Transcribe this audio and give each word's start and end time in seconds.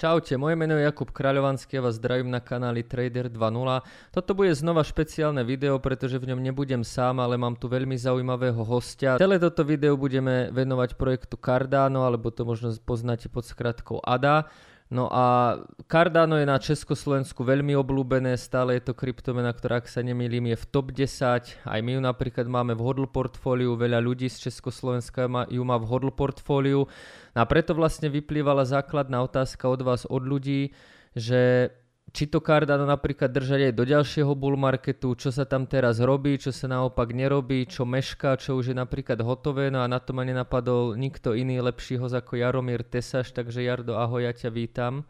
Čaute, 0.00 0.40
moje 0.40 0.56
meno 0.56 0.80
je 0.80 0.88
Jakub 0.88 1.12
Kráľovanský 1.12 1.76
a 1.76 1.84
vás 1.84 2.00
zdravím 2.00 2.32
na 2.32 2.40
kanáli 2.40 2.80
Trader 2.80 3.28
2.0. 3.28 3.84
Toto 4.08 4.32
bude 4.32 4.48
znova 4.56 4.80
špeciálne 4.80 5.44
video, 5.44 5.76
pretože 5.76 6.16
v 6.16 6.32
ňom 6.32 6.40
nebudem 6.40 6.80
sám, 6.80 7.20
ale 7.20 7.36
mám 7.36 7.52
tu 7.52 7.68
veľmi 7.68 8.00
zaujímavého 8.00 8.64
hostia. 8.64 9.20
Celé 9.20 9.36
toto 9.36 9.60
video 9.60 10.00
budeme 10.00 10.48
venovať 10.56 10.96
projektu 10.96 11.36
Cardano, 11.36 12.08
alebo 12.08 12.32
to 12.32 12.48
možno 12.48 12.72
poznáte 12.80 13.28
pod 13.28 13.44
skratkou 13.44 14.00
ADA. 14.00 14.48
No 14.90 15.06
a 15.06 15.54
Cardano 15.86 16.34
je 16.34 16.42
na 16.50 16.58
Československu 16.58 17.46
veľmi 17.46 17.78
obľúbené, 17.78 18.34
stále 18.34 18.74
je 18.74 18.90
to 18.90 18.98
kryptomena, 18.98 19.54
ktorá, 19.54 19.78
ak 19.78 19.86
sa 19.86 20.02
nemýlim, 20.02 20.50
je 20.50 20.58
v 20.58 20.66
top 20.66 20.90
10. 20.90 21.62
Aj 21.62 21.78
my 21.78 21.90
ju 21.94 22.00
napríklad 22.02 22.50
máme 22.50 22.74
v 22.74 22.82
hodl 22.82 23.06
portfóliu, 23.06 23.78
veľa 23.78 24.02
ľudí 24.02 24.26
z 24.26 24.50
Československa 24.50 25.30
ju 25.46 25.62
má 25.62 25.78
v 25.78 25.86
hodl 25.86 26.10
portfóliu. 26.10 26.90
No 27.34 27.38
a 27.38 27.46
preto 27.46 27.70
vlastne 27.78 28.10
vyplývala 28.10 28.66
základná 28.66 29.22
otázka 29.22 29.70
od 29.70 29.86
vás, 29.86 30.10
od 30.10 30.26
ľudí, 30.26 30.74
že 31.14 31.70
či 32.10 32.26
to 32.26 32.42
Cardano 32.42 32.86
napríklad 32.86 33.30
držať 33.30 33.70
aj 33.70 33.74
do 33.74 33.84
ďalšieho 33.86 34.32
bull 34.34 34.58
marketu, 34.58 35.14
čo 35.14 35.30
sa 35.30 35.46
tam 35.46 35.66
teraz 35.66 36.02
robí, 36.02 36.38
čo 36.38 36.50
sa 36.50 36.66
naopak 36.66 37.14
nerobí, 37.14 37.66
čo 37.66 37.86
mešká, 37.86 38.38
čo 38.38 38.58
už 38.58 38.74
je 38.74 38.76
napríklad 38.76 39.22
hotové, 39.22 39.70
no 39.70 39.82
a 39.82 39.90
na 39.90 39.98
to 40.02 40.14
ma 40.14 40.26
nenapadol 40.26 40.98
nikto 40.98 41.34
iný 41.34 41.62
lepší 41.62 41.98
host 41.98 42.18
ako 42.18 42.38
Jaromír 42.38 42.82
Tesaš, 42.86 43.30
takže 43.34 43.62
Jardo, 43.62 43.98
ahoj, 43.98 44.26
ja 44.26 44.32
ťa 44.34 44.50
vítam. 44.50 45.06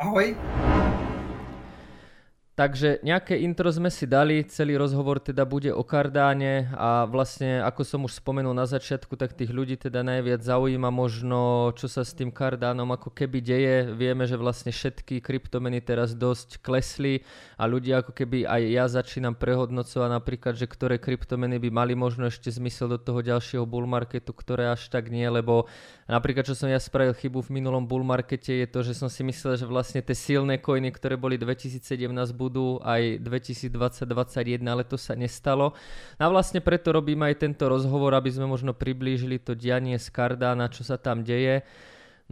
Ahoj. 0.00 0.32
Takže 2.52 3.00
nejaké 3.00 3.40
intro 3.40 3.72
sme 3.72 3.88
si 3.88 4.04
dali, 4.04 4.44
celý 4.44 4.76
rozhovor 4.76 5.24
teda 5.24 5.48
bude 5.48 5.72
o 5.72 5.80
Kardáne 5.80 6.68
a 6.76 7.08
vlastne 7.08 7.64
ako 7.64 7.80
som 7.80 8.04
už 8.04 8.20
spomenul 8.20 8.52
na 8.52 8.68
začiatku, 8.68 9.16
tak 9.16 9.32
tých 9.32 9.48
ľudí 9.48 9.80
teda 9.80 10.04
najviac 10.04 10.44
zaujíma 10.44 10.92
možno, 10.92 11.72
čo 11.72 11.88
sa 11.88 12.04
s 12.04 12.12
tým 12.12 12.28
Kardánom 12.28 12.92
ako 12.92 13.08
keby 13.08 13.40
deje. 13.40 13.88
Vieme, 13.96 14.28
že 14.28 14.36
vlastne 14.36 14.68
všetky 14.68 15.24
kryptomeny 15.24 15.80
teraz 15.80 16.12
dosť 16.12 16.60
klesli 16.60 17.24
a 17.56 17.64
ľudia 17.64 18.04
ako 18.04 18.12
keby 18.12 18.44
aj 18.44 18.62
ja 18.68 18.84
začínam 18.84 19.32
prehodnocovať 19.32 20.12
napríklad, 20.12 20.52
že 20.52 20.68
ktoré 20.68 21.00
kryptomeny 21.00 21.56
by 21.56 21.72
mali 21.72 21.96
možno 21.96 22.28
ešte 22.28 22.52
zmysel 22.52 22.92
do 22.92 23.00
toho 23.00 23.24
ďalšieho 23.24 23.64
bull 23.64 23.88
marketu, 23.88 24.36
ktoré 24.36 24.76
až 24.76 24.92
tak 24.92 25.08
nie, 25.08 25.24
lebo 25.24 25.72
napríklad 26.12 26.44
čo 26.44 26.52
som 26.52 26.68
ja 26.68 26.76
spravil 26.76 27.16
chybu 27.16 27.40
v 27.40 27.56
minulom 27.56 27.88
bull 27.88 28.04
markete 28.04 28.60
je 28.60 28.68
to, 28.68 28.84
že 28.84 28.92
som 28.92 29.08
si 29.08 29.24
myslel, 29.24 29.56
že 29.56 29.64
vlastne 29.64 30.04
tie 30.04 30.12
silné 30.12 30.60
coiny, 30.60 30.92
ktoré 30.92 31.16
boli 31.16 31.40
2017 31.40 31.80
budú 32.36 32.76
aj 32.84 33.24
2020-2021, 33.24 34.60
ale 34.68 34.84
to 34.84 35.00
sa 35.00 35.16
nestalo. 35.16 35.72
A 36.20 36.28
vlastne 36.28 36.60
preto 36.60 36.92
robím 36.92 37.24
aj 37.24 37.40
tento 37.40 37.64
rozhovor, 37.72 38.12
aby 38.12 38.28
sme 38.28 38.44
možno 38.44 38.76
priblížili 38.76 39.40
to 39.40 39.56
dianie 39.56 39.96
z 39.96 40.12
Cardana, 40.12 40.68
čo 40.68 40.84
sa 40.84 41.00
tam 41.00 41.24
deje. 41.24 41.64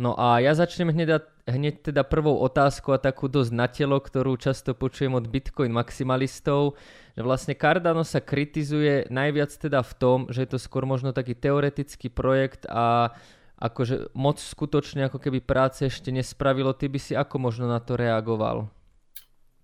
No 0.01 0.17
a 0.17 0.41
ja 0.41 0.57
začnem 0.57 0.89
hneď, 0.97 1.25
hneď 1.45 1.93
teda 1.93 2.09
prvou 2.09 2.41
otázku 2.41 2.95
a 2.95 3.03
takú 3.03 3.29
dosť 3.29 3.53
na 3.53 3.69
telo, 3.69 4.01
ktorú 4.01 4.39
často 4.41 4.73
počujem 4.73 5.13
od 5.13 5.29
Bitcoin 5.29 5.75
maximalistov, 5.75 6.79
že 7.13 7.21
vlastne 7.21 7.53
Cardano 7.53 8.01
sa 8.07 8.25
kritizuje 8.25 9.11
najviac 9.13 9.53
teda 9.53 9.85
v 9.85 9.93
tom, 10.01 10.19
že 10.33 10.47
je 10.47 10.57
to 10.57 10.59
skôr 10.63 10.89
možno 10.89 11.13
taký 11.13 11.37
teoretický 11.37 12.09
projekt 12.09 12.65
a 12.71 13.13
akože 13.61 14.17
moc 14.17 14.41
skutočne 14.41 15.05
ako 15.13 15.21
keby 15.21 15.45
práce 15.45 15.85
ešte 15.85 16.09
nespravilo. 16.09 16.73
Ty 16.73 16.89
by 16.89 16.99
si 16.99 17.13
ako 17.13 17.37
možno 17.39 17.69
na 17.69 17.79
to 17.79 17.95
reagoval? 17.95 18.73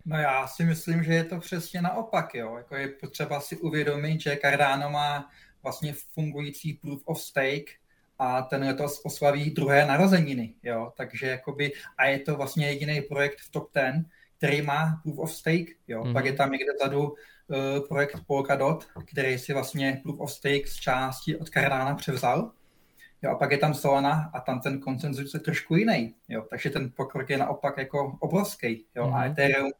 No 0.06 0.18
já 0.18 0.46
si 0.46 0.64
myslím, 0.64 1.04
že 1.04 1.14
je 1.14 1.24
to 1.24 1.40
přesně 1.40 1.82
naopak. 1.82 2.34
Jo. 2.34 2.56
Jako 2.56 2.76
je 2.76 2.88
potřeba 2.88 3.40
si 3.40 3.56
uvědomit, 3.56 4.20
že 4.20 4.38
Cardano 4.40 4.90
má 4.90 5.30
vlastně 5.62 5.94
fungující 6.14 6.72
proof 6.72 7.02
of 7.04 7.20
stake 7.20 7.66
a 8.18 8.42
ten 8.42 8.62
letos 8.62 9.00
oslaví 9.04 9.50
druhé 9.50 9.86
narozeniny. 9.86 10.54
Jo. 10.62 10.92
Takže 10.96 11.26
jakoby, 11.26 11.72
a 11.98 12.06
je 12.06 12.18
to 12.18 12.36
vlastně 12.36 12.66
jediný 12.66 13.00
projekt 13.00 13.40
v 13.40 13.50
top 13.50 13.70
10, 13.74 14.04
který 14.38 14.62
má 14.62 15.00
proof 15.02 15.18
of 15.18 15.32
stake. 15.32 15.72
Jo. 15.88 16.04
Mm-hmm. 16.04 16.12
Pak 16.12 16.24
je 16.24 16.32
tam 16.32 16.52
někde 16.52 16.72
zadu 16.82 17.02
uh, 17.08 17.16
projekt 17.88 18.20
Polkadot, 18.26 18.86
který 19.06 19.38
si 19.38 19.52
vlastně 19.52 20.00
proof 20.02 20.20
of 20.20 20.32
stake 20.32 20.66
z 20.66 20.74
části 20.74 21.36
od 21.36 21.48
Cardana 21.48 21.94
převzal. 21.94 22.52
Jo, 23.22 23.30
a 23.30 23.34
pak 23.34 23.52
je 23.52 23.58
tam 23.58 23.74
Solana 23.74 24.30
a 24.34 24.40
tam 24.40 24.60
ten 24.60 24.80
koncenzus 24.80 25.34
je 25.34 25.40
trošku 25.40 25.76
jiný. 25.76 26.14
Jo, 26.28 26.46
takže 26.50 26.70
ten 26.70 26.92
pokrok 26.96 27.30
je 27.30 27.38
naopak 27.38 27.78
jako 27.78 28.16
obrovský. 28.20 28.84
Jo, 28.96 29.04
mm-hmm. 29.04 29.14
A 29.14 29.18
mhm. 29.18 29.30
Ethereum 29.30 29.72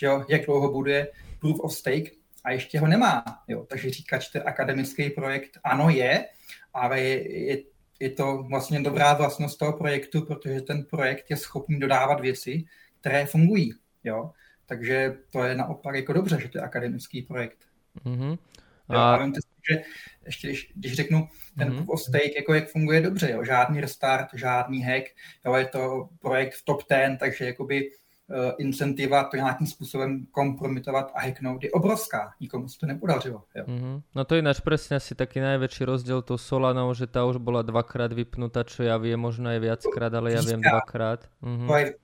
že 0.00 0.06
jo, 0.06 0.24
jak 0.28 0.46
dlouho 0.46 0.72
buduje 0.72 1.08
proof 1.38 1.60
of 1.60 1.72
stake 1.72 2.10
a 2.44 2.50
ještě 2.50 2.80
ho 2.80 2.86
nemá. 2.86 3.24
Jo. 3.48 3.66
Takže 3.68 3.90
říkat, 3.90 4.22
že 4.22 4.32
to 4.32 4.38
je 4.38 4.42
akademický 4.42 5.10
projekt, 5.10 5.58
ano 5.64 5.90
je, 5.90 6.26
ale 6.74 7.00
je, 7.00 7.44
je, 7.46 7.62
je 8.00 8.10
to 8.10 8.42
vlastně 8.42 8.80
dobrá 8.80 9.14
vlastnost 9.14 9.58
toho 9.58 9.72
projektu, 9.72 10.22
protože 10.22 10.60
ten 10.60 10.84
projekt 10.84 11.30
je 11.30 11.36
schopný 11.36 11.80
dodávat 11.80 12.20
věci, 12.20 12.64
které 13.00 13.26
fungují. 13.26 13.74
Jo. 14.04 14.30
Takže 14.66 15.16
to 15.32 15.44
je 15.44 15.54
naopak 15.54 15.94
jako 15.94 16.12
dobře, 16.12 16.40
že 16.40 16.48
to 16.48 16.58
je 16.58 16.62
akademický 16.62 17.22
projekt. 17.22 17.58
Mm-hmm. 18.04 18.38
A... 18.88 18.94
Jo, 18.94 19.00
a 19.00 19.16
vemte 19.16 19.40
si, 19.40 19.48
že 19.70 19.82
ještě 20.26 20.48
když, 20.48 20.72
když 20.74 20.94
řeknu 20.94 21.28
ten 21.58 21.72
proof 21.72 21.88
of 21.88 22.02
stake, 22.02 22.36
jako 22.36 22.54
jak 22.54 22.68
funguje 22.68 23.00
dobře, 23.00 23.30
jo, 23.30 23.44
žádný 23.44 23.80
restart, 23.80 24.26
žádný 24.34 24.82
hack, 24.82 25.04
jo, 25.46 25.54
je 25.54 25.66
to 25.66 26.08
projekt 26.20 26.54
v 26.54 26.64
top 26.64 26.82
10, 26.90 27.16
takže 27.20 27.44
jakoby 27.44 27.90
Eh, 28.32 28.52
incentiva 28.58 29.24
to 29.24 29.36
nějakým 29.36 29.66
způsobem 29.66 30.26
kompromitovat 30.30 31.12
a 31.14 31.20
hacknout 31.20 31.64
je 31.64 31.70
obrovská. 31.70 32.32
Nikomu 32.40 32.68
se 32.68 32.78
to 32.78 32.86
nepodařilo. 32.86 33.42
Jo. 33.54 33.64
Mm-hmm. 33.64 34.02
No 34.14 34.24
to 34.24 34.34
je 34.34 34.42
náš 34.42 34.60
přesně 34.60 34.96
asi 34.96 35.14
taký 35.14 35.40
největší 35.40 35.84
rozdíl 35.84 36.22
tou 36.22 36.38
Solanou, 36.38 36.94
že 36.94 37.06
ta 37.06 37.24
už 37.24 37.36
byla 37.36 37.62
dvakrát 37.62 38.12
vypnutá, 38.12 38.62
čo 38.62 38.82
já 38.82 38.96
vím, 38.96 39.20
možno 39.20 39.50
je 39.50 39.60
viackrát, 39.60 40.14
ale 40.14 40.32
já 40.32 40.40
vím 40.40 40.60
dvakrát. 40.60 41.28
Mm-hmm. 41.42 41.66
To 41.66 41.76
je 41.76 41.94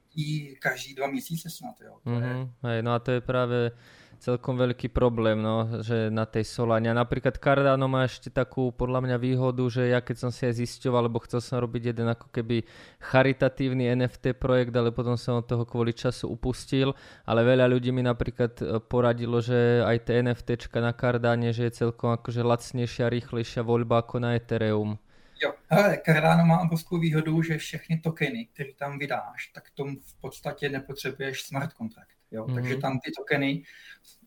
každý 0.60 0.94
dva 0.94 1.06
měsíce 1.06 1.50
snad. 1.50 1.74
Jo. 1.84 1.98
To 2.04 2.10
mm-hmm. 2.10 2.50
Hej, 2.62 2.82
no 2.82 2.92
a 2.92 2.98
to 2.98 3.10
je 3.10 3.20
právě 3.20 3.70
celkom 4.18 4.56
veľký 4.56 4.90
problém, 4.90 5.38
no, 5.38 5.82
že 5.84 6.08
na 6.08 6.24
tej 6.24 6.44
Solane. 6.48 6.90
A 6.90 6.96
napríklad 6.96 7.36
Cardano 7.36 7.86
má 7.86 8.08
ešte 8.08 8.32
takú 8.32 8.72
podľa 8.72 9.04
mňa 9.04 9.16
výhodu, 9.20 9.64
že 9.68 9.92
ja 9.92 10.00
keď 10.00 10.16
som 10.26 10.30
si 10.32 10.48
aj 10.48 10.58
zisťoval, 10.60 11.06
lebo 11.06 11.22
chcel 11.22 11.40
som 11.44 11.62
robiť 11.62 11.94
jeden 11.94 12.08
ako 12.08 12.32
keby 12.32 12.66
charitatívny 12.98 13.92
NFT 13.94 14.34
projekt, 14.36 14.74
ale 14.74 14.90
potom 14.90 15.14
som 15.14 15.40
od 15.40 15.46
toho 15.46 15.68
kvôli 15.68 15.94
času 15.94 16.32
upustil, 16.32 16.96
ale 17.28 17.44
veľa 17.44 17.68
ľudí 17.70 17.94
mi 17.94 18.02
napríklad 18.02 18.52
e, 18.58 18.64
poradilo, 18.80 19.38
že 19.38 19.84
aj 19.84 20.08
tie 20.08 20.24
NFTčka 20.24 20.82
na 20.82 20.96
Cardane, 20.96 21.54
že 21.54 21.68
je 21.68 21.86
celkom 21.86 22.16
akože 22.16 22.42
lacnejšia, 22.42 23.12
rýchlejšia 23.12 23.62
voľba 23.62 24.02
ako 24.02 24.24
na 24.24 24.34
Ethereum. 24.34 24.98
Jo, 25.36 25.52
hele, 25.68 26.00
Cardano 26.00 26.44
má 26.48 26.60
obrovskou 26.64 26.98
výhodu, 26.98 27.42
že 27.42 27.58
všechny 27.58 27.98
tokeny, 27.98 28.48
které 28.52 28.72
tam 28.72 28.98
vydáš, 28.98 29.46
tak 29.54 29.70
tomu 29.70 29.96
v 30.00 30.20
podstatě 30.20 30.68
nepotřebuješ 30.68 31.42
smart 31.42 31.72
kontrakt. 31.72 32.15
Jo? 32.30 32.44
Mm-hmm. 32.44 32.54
Takže 32.54 32.76
tam 32.76 33.00
ty 33.00 33.10
tokeny 33.16 33.62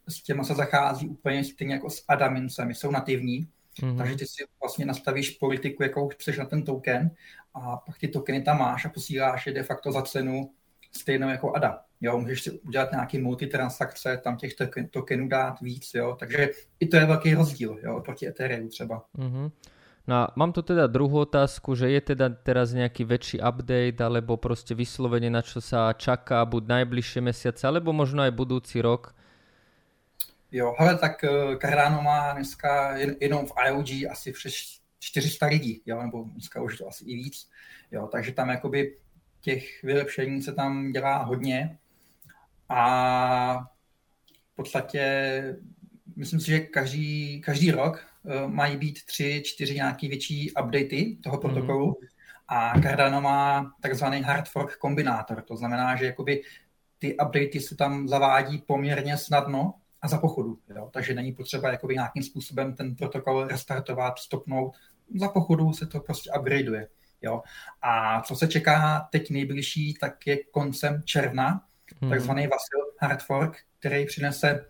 s 0.08 0.24
těma 0.24 0.44
se 0.44 0.56
zachází 0.56 1.10
úplně 1.10 1.44
stejně 1.44 1.74
jako 1.74 1.90
s 1.90 2.04
adamincemi, 2.08 2.76
jsou 2.76 2.92
nativní, 2.92 3.48
mm-hmm. 3.82 3.98
takže 3.98 4.16
ty 4.16 4.26
si 4.26 4.44
vlastně 4.62 4.86
nastavíš 4.86 5.30
politiku, 5.30 5.84
jakou 5.84 6.10
chceš 6.10 6.38
na 6.38 6.46
ten 6.46 6.64
token 6.64 7.12
a 7.54 7.78
pak 7.78 7.98
ty 7.98 8.08
tokeny 8.08 8.42
tam 8.42 8.60
máš 8.60 8.86
a 8.86 8.90
posíláš 8.90 9.48
je 9.48 9.54
de 9.54 9.64
facto 9.64 9.92
za 9.92 10.02
cenu 10.02 10.52
stejnou 10.92 11.30
jako 11.30 11.54
ADA. 11.56 11.82
Jo, 12.02 12.20
můžeš 12.20 12.42
si 12.44 12.52
udělat 12.52 12.92
nějaký 12.92 13.20
multitransakce, 13.20 14.22
tam 14.24 14.38
těch 14.38 14.54
tokenů 14.92 15.28
dát 15.28 15.62
víc, 15.62 15.92
jo, 15.94 16.16
takže 16.20 16.50
i 16.80 16.88
to 16.88 16.98
je 16.98 17.06
velký 17.06 17.34
rozdíl, 17.34 17.80
jo, 17.84 18.02
proti 18.06 18.28
Ethereum 18.28 18.70
třeba. 18.70 19.06
Mm-hmm. 19.18 19.52
No 20.10 20.26
a 20.26 20.34
mám 20.34 20.50
tu 20.50 20.66
teda 20.66 20.90
druhú 20.90 21.22
otázku, 21.22 21.78
že 21.78 21.86
je 21.94 22.02
teda 22.02 22.34
teraz 22.34 22.74
nejaký 22.74 23.06
väčší 23.06 23.38
update, 23.46 24.02
alebo 24.02 24.42
proste 24.42 24.74
vyslovene 24.74 25.30
na 25.30 25.46
čo 25.46 25.62
sa 25.62 25.94
čaká, 25.94 26.42
buď 26.50 26.66
najbližšie 26.66 27.22
mesiace, 27.22 27.62
alebo 27.70 27.94
možno 27.94 28.26
aj 28.26 28.34
budúci 28.34 28.82
rok? 28.82 29.14
Jo, 30.50 30.74
hele, 30.82 30.98
tak 30.98 31.22
eh, 31.22 31.30
Cardano 31.62 32.02
má 32.02 32.34
dneska 32.34 32.98
jenom 32.98 33.46
v 33.46 33.54
IOG 33.54 33.90
asi 34.10 34.34
přes 34.34 34.82
400 35.00 35.46
lidí, 35.46 35.82
jo, 35.86 36.02
nebo 36.02 36.26
dneska 36.34 36.62
už 36.62 36.78
to 36.78 36.88
asi 36.88 37.06
i 37.06 37.16
víc, 37.16 37.50
jo, 37.92 38.10
takže 38.12 38.32
tam 38.32 38.50
jakoby 38.50 38.98
těch 39.42 39.84
vylepšení 39.84 40.42
se 40.42 40.54
tam 40.54 40.92
dělá 40.92 41.18
hodně 41.18 41.78
a 42.70 42.82
v 44.54 44.56
podstatě 44.56 45.04
myslím 46.16 46.40
si, 46.40 46.48
že 46.48 46.60
každý, 46.60 47.42
každý 47.42 47.72
rok 47.72 48.09
mají 48.48 48.78
být 48.78 49.06
tři, 49.06 49.42
čtyři 49.46 49.76
nějaký 49.76 50.08
větší 50.08 50.52
updaty 50.52 51.18
toho 51.24 51.38
mhm. 51.38 51.42
protokolu 51.42 51.86
mm. 51.88 52.08
a 52.48 52.82
Cardano 52.82 53.22
má 53.22 53.72
takzvaný 53.82 54.22
hard 54.22 54.50
fork 54.50 54.78
kombinátor. 54.78 55.42
To 55.42 55.56
znamená, 55.56 55.96
že 55.96 56.06
jakoby 56.06 56.42
ty 57.00 57.18
updaty 57.18 57.60
se 57.60 57.76
tam 57.76 58.08
zavádí 58.08 58.58
poměrně 58.58 59.18
snadno 59.18 59.74
a 60.02 60.08
za 60.08 60.18
pochodu. 60.18 60.60
Jo? 60.76 60.90
Takže 60.94 61.14
není 61.14 61.32
potřeba 61.32 61.72
jakoby 61.72 61.94
nějakým 61.94 62.24
způsobem 62.24 62.76
ten 62.76 62.96
protokol 62.96 63.48
restartovat, 63.48 64.20
stopnout. 64.20 64.76
Za 65.16 65.30
pochodu 65.30 65.74
se 65.74 65.86
to 65.86 66.00
prostě 66.00 66.32
upgradeuje. 66.40 66.88
Jo? 67.22 67.42
A 67.82 68.22
co 68.22 68.36
se 68.36 68.48
čeká 68.48 69.08
teď 69.12 69.30
nejbližší, 69.30 69.94
tak 69.94 70.28
je 70.28 70.38
koncem 70.44 71.02
června, 71.06 71.64
mm. 72.02 72.10
takzvaný 72.10 72.42
Vasil 72.42 72.80
hard 73.02 73.24
fork, 73.24 73.58
který 73.80 74.06
přinese 74.06 74.66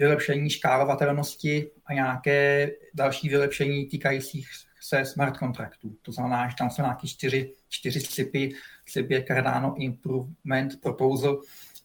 vylepšení 0.00 0.50
škálovatelnosti 0.50 1.70
a 1.86 1.92
nějaké 1.94 2.70
další 2.94 3.28
vylepšení 3.28 3.86
týkajících 3.86 4.48
se 4.80 5.04
smart 5.04 5.38
kontraktů. 5.38 5.96
To 6.02 6.12
znamená, 6.12 6.48
že 6.48 6.54
tam 6.58 6.70
jsou 6.70 6.82
nějaký 6.82 7.08
čtyři, 7.08 7.52
čtyři 7.68 8.00
slipy, 8.00 8.50
slip 8.88 9.10
je 9.10 9.24
Cardano 9.24 9.74
Improvement 9.76 10.80
Proposal 10.80 11.40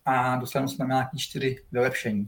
a 0.06 0.35
dostaneme 0.35 0.67
jsme 0.67 0.85
nějaký 0.85 1.17
čtyři 1.17 1.56
vylepšení. 1.71 2.27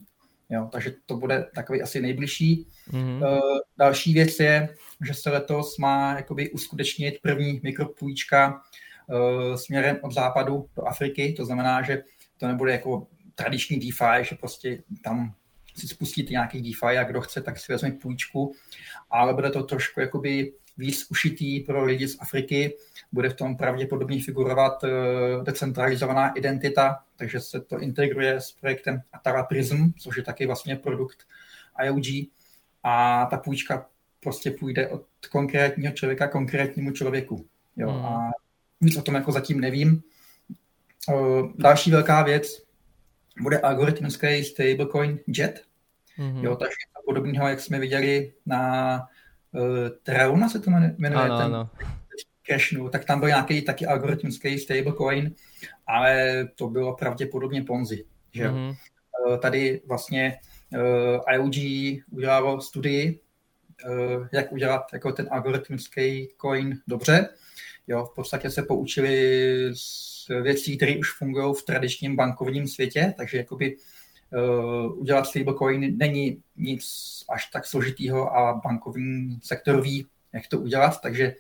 Jo, 0.50 0.70
takže 0.72 0.94
to 1.06 1.18
bude 1.18 1.46
takový 1.56 1.82
asi 1.82 2.02
nejbližší. 2.02 2.68
Mm-hmm. 2.92 3.40
Další 3.78 4.14
věc 4.14 4.40
je, 4.40 4.70
že 5.08 5.14
se 5.14 5.30
letos 5.30 5.78
má 5.78 6.16
jakoby 6.16 6.52
uskutečnit 6.52 7.20
první 7.22 7.60
mikropůjčka 7.64 8.62
uh, 9.08 9.56
směrem 9.56 9.98
od 10.02 10.14
západu 10.14 10.70
do 10.76 10.88
Afriky. 10.88 11.34
To 11.34 11.46
znamená, 11.46 11.82
že 11.82 12.04
to 12.38 12.48
nebude 12.48 12.72
jako 12.72 13.08
tradiční 13.36 13.80
DeFi, 13.80 14.24
že 14.30 14.36
prostě 14.36 14.84
tam 15.04 15.34
si 15.78 15.88
spustíte 15.88 16.32
nějaký 16.32 16.62
DeFi 16.62 16.98
a 16.98 17.04
kdo 17.04 17.22
chce, 17.22 17.42
tak 17.42 17.60
si 17.60 17.72
vezme 17.72 17.92
půjčku, 17.92 18.56
ale 19.10 19.34
bude 19.34 19.50
to 19.50 19.64
trošku 19.64 20.00
jakoby 20.00 20.54
víc 20.78 21.08
ušitý 21.12 21.60
pro 21.60 21.86
lidi 21.86 22.08
z 22.08 22.18
Afriky. 22.20 22.74
Bude 23.12 23.30
v 23.30 23.34
tom 23.34 23.58
pravděpodobně 23.58 24.24
figurovat 24.24 24.84
uh, 24.84 25.44
decentralizovaná 25.44 26.30
identita, 26.30 27.00
takže 27.16 27.40
se 27.40 27.62
to 27.62 27.80
integruje 27.80 28.36
s 28.36 28.52
projektem 28.52 29.02
Atara 29.14 29.44
Prism, 29.44 29.92
což 30.00 30.18
je 30.18 30.24
taky 30.24 30.46
vlastně 30.46 30.76
produkt 30.76 31.18
IOG. 31.86 32.30
A 32.84 33.26
ta 33.26 33.38
půjčka 33.38 33.90
prostě 34.20 34.52
půjde 34.52 34.88
od 34.88 35.06
konkrétního 35.32 35.94
člověka 35.94 36.28
konkrétnímu 36.28 36.92
člověku. 36.92 37.46
Jo? 37.78 37.90
Hmm. 37.90 38.06
A 38.06 38.32
nic 38.82 38.98
o 38.98 39.02
tom 39.02 39.16
jako 39.16 39.32
zatím 39.32 39.62
nevím. 39.62 40.02
Uh, 41.10 41.52
další 41.56 41.92
velká 41.92 42.24
věc 42.24 42.67
bude 43.42 43.60
algoritmický 43.60 44.44
stablecoin 44.44 45.20
JET. 45.28 45.62
Mm-hmm. 46.20 46.44
Jo, 46.44 46.56
takže 46.56 46.76
podobného, 47.06 47.48
jak 47.48 47.60
jsme 47.60 47.80
viděli 47.80 48.34
na 48.46 49.02
uh, 49.52 49.90
Treuna 50.04 50.50
se 50.50 50.60
to 50.60 50.72
jmenuje, 50.72 51.24
ano, 51.24 51.38
ten 51.38 51.46
ano. 51.46 51.70
Cashnu, 52.44 52.90
tak 52.90 53.06
tam 53.06 53.20
byl 53.20 53.28
nějaký 53.28 53.62
taky 53.62 53.86
algoritmický 53.86 54.60
stablecoin, 54.60 55.36
ale 55.88 56.44
to 56.56 56.68
bylo 56.68 56.96
pravděpodobně 56.96 57.64
Ponzi. 57.64 58.06
Že? 58.34 58.50
Mm-hmm. 58.50 58.76
Uh, 59.28 59.38
tady 59.38 59.82
vlastně 59.88 60.38
uh, 60.74 61.34
IOG 61.34 61.56
udělalo 62.12 62.62
studii, 62.62 63.20
uh, 63.90 64.28
jak 64.32 64.52
udělat 64.52 64.84
jako 64.94 65.12
ten 65.12 65.28
algoritmický 65.32 66.30
coin 66.42 66.80
dobře. 66.88 67.30
Jo, 67.88 68.06
v 68.06 68.16
podstatě 68.16 68.50
se 68.50 68.64
poučili 68.64 69.70
z 69.74 70.28
věcí, 70.42 70.78
které 70.78 70.98
už 70.98 71.18
fungují 71.18 71.56
v 71.56 71.64
tradičním 71.64 72.16
bankovním 72.16 72.68
světě, 72.68 73.14
takže 73.18 73.38
jakoby 73.38 73.76
uh, 73.76 75.00
udělat 75.00 75.26
stablecoin 75.26 75.98
není 75.98 76.42
nic 76.56 76.84
až 77.30 77.46
tak 77.46 77.66
složitýho 77.66 78.38
a 78.38 78.62
bankovní 78.64 79.40
sektor 79.44 79.82
ví, 79.82 80.08
jak 80.34 80.48
to 80.48 80.60
udělat, 80.60 81.02
takže 81.02 81.36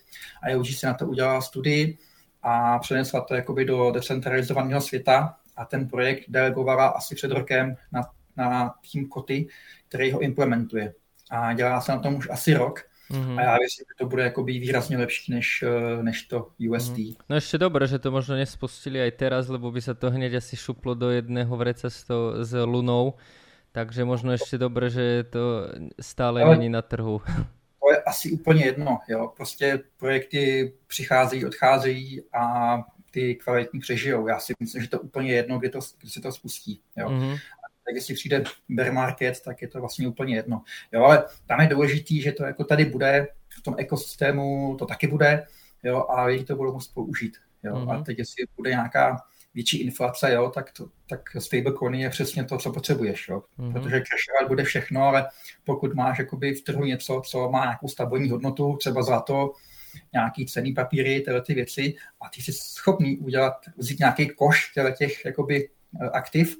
IOG 0.50 0.68
si 0.68 0.86
na 0.86 0.94
to 0.94 1.08
udělala 1.08 1.42
studii 1.42 1.98
a 2.44 2.80
přenesla 2.80 3.22
to 3.22 3.36
jakoby 3.36 3.66
do 3.66 3.92
decentralizovaného 3.92 4.82
světa 4.82 5.38
a 5.58 5.66
ten 5.66 5.88
projekt 5.88 6.26
delegovala 6.28 6.88
asi 6.88 7.16
před 7.16 7.32
rokem 7.32 7.76
na, 7.92 8.02
na 8.38 8.74
tým 8.92 9.08
Koty, 9.08 9.48
který 9.88 10.12
ho 10.12 10.20
implementuje. 10.20 10.94
A 11.30 11.54
dělá 11.54 11.82
se 11.82 11.92
na 11.92 12.00
tom 12.00 12.16
už 12.16 12.30
asi 12.30 12.54
rok 12.54 12.80
Mm-hmm. 13.12 13.40
A 13.40 13.42
já 13.42 13.58
myslím, 13.64 13.86
že 13.90 13.96
to 13.98 14.06
bude 14.06 14.24
jakoby 14.24 14.60
výrazně 14.60 14.98
lepší 14.98 15.32
než, 15.32 15.64
eh, 15.68 16.04
než 16.04 16.24
to 16.24 16.50
USD. 16.70 16.98
Mm-hmm. 16.98 17.16
No 17.30 17.36
ještě 17.36 17.58
dobré, 17.58 17.88
že 17.88 18.00
to 18.00 18.12
možno 18.12 18.36
nespustili 18.36 19.02
aj 19.02 19.12
teraz, 19.12 19.48
lebo 19.48 19.72
by 19.72 19.82
se 19.82 19.94
to 19.96 20.12
hned 20.12 20.36
asi 20.36 20.56
šuplo 20.58 20.94
do 20.94 21.10
jedného 21.10 21.58
vreca 21.58 21.90
s, 21.90 22.04
to, 22.04 22.46
s 22.46 22.66
Lunou. 22.66 23.14
Takže 23.72 24.06
možno 24.06 24.32
ještě 24.32 24.58
dobré, 24.58 24.90
že 24.90 25.24
to 25.24 25.68
stále 26.02 26.44
Ale 26.44 26.58
není 26.58 26.70
na 26.70 26.82
trhu. 26.82 27.22
To 27.88 27.94
je 27.94 28.04
asi 28.04 28.32
úplně 28.32 28.66
jedno. 28.66 29.00
Jo. 29.08 29.32
Prostě 29.36 29.80
projekty 29.98 30.74
přicházejí, 30.88 31.46
odcházejí 31.46 32.22
a 32.34 32.78
ty 33.12 33.36
kvalitní 33.36 33.80
přežijou. 33.80 34.28
Já 34.28 34.40
si 34.40 34.54
myslím, 34.60 34.82
že 34.82 34.90
to 34.90 35.00
úplně 35.00 35.32
jedno, 35.32 35.60
kdy, 35.60 35.70
to, 35.70 35.80
kdy 36.02 36.10
se 36.10 36.22
to 36.22 36.32
spustí. 36.32 36.82
Jo. 36.98 37.10
Mm-hmm 37.10 37.38
tak 37.88 37.96
jestli 37.96 38.14
přijde 38.14 38.44
bear 38.70 38.94
market, 38.94 39.42
tak 39.42 39.62
je 39.62 39.68
to 39.68 39.80
vlastně 39.80 40.08
úplně 40.08 40.36
jedno. 40.36 40.62
Jo, 40.92 41.04
ale 41.04 41.24
tam 41.46 41.62
je 41.62 41.68
důležitý, 41.68 42.22
že 42.22 42.32
to 42.32 42.44
jako 42.44 42.64
tady 42.64 42.86
bude, 42.86 43.28
v 43.60 43.62
tom 43.62 43.76
ekosystému 43.78 44.76
to 44.80 44.86
taky 44.86 45.08
bude, 45.08 45.46
jo, 45.84 46.06
a 46.10 46.24
lidi 46.24 46.44
to 46.44 46.56
budou 46.56 46.74
moct 46.74 46.88
použít. 46.88 47.38
Jo. 47.64 47.74
Mm-hmm. 47.74 47.92
A 47.92 47.94
mhm. 47.94 48.04
teď, 48.04 48.18
jestli 48.18 48.46
bude 48.56 48.70
nějaká 48.70 49.18
větší 49.54 49.82
inflace, 49.82 50.34
jo, 50.34 50.52
tak, 50.56 50.72
to, 50.72 50.90
tak 51.10 51.22
stablecoin 51.40 51.94
je 51.94 52.10
přesně 52.10 52.44
to, 52.44 52.58
co 52.58 52.72
potřebuješ, 52.72 53.28
jo. 53.28 53.44
Mm-hmm. 53.60 53.74
protože 53.74 54.02
crashovat 54.02 54.48
bude 54.48 54.64
všechno, 54.64 55.04
ale 55.04 55.28
pokud 55.64 55.94
máš 55.94 56.20
jakoby 56.20 56.54
v 56.54 56.64
trhu 56.64 56.84
něco, 56.84 57.22
co 57.26 57.50
má 57.50 57.66
nějakou 57.66 57.88
stabilní 57.88 58.30
hodnotu, 58.30 58.78
třeba 58.78 59.04
zlato, 59.04 59.54
nějaký 60.14 60.46
cený 60.46 60.74
papíry, 60.74 61.22
tyhle 61.22 61.42
ty 61.42 61.54
věci, 61.54 61.96
a 62.22 62.30
ty 62.30 62.42
jsi 62.42 62.54
schopný 62.54 63.18
udělat, 63.18 63.54
vzít 63.78 64.00
nějaký 64.00 64.30
koš 64.30 64.74
těch 64.98 65.26
jakoby 65.26 65.70
eh, 66.02 66.10
aktiv 66.10 66.58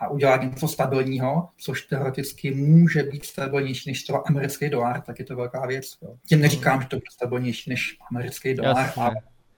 a 0.00 0.08
udělat 0.08 0.42
něco 0.42 0.68
stabilního, 0.68 1.48
což 1.56 1.82
teoreticky 1.82 2.50
může 2.50 3.02
být 3.02 3.24
stabilnější 3.24 3.90
než 3.90 4.02
třeba 4.02 4.18
americký 4.18 4.68
dolar, 4.68 5.00
tak 5.00 5.18
je 5.18 5.24
to 5.24 5.36
velká 5.36 5.66
věc. 5.66 5.98
Jo. 6.02 6.16
Tím 6.28 6.40
neříkám, 6.40 6.82
že 6.82 6.88
to 6.88 6.96
bude 6.96 7.10
stabilnější 7.12 7.70
než 7.70 7.96
americký 8.10 8.54
dolar, 8.54 8.76
Jasně. 8.76 9.02
ale 9.02 9.14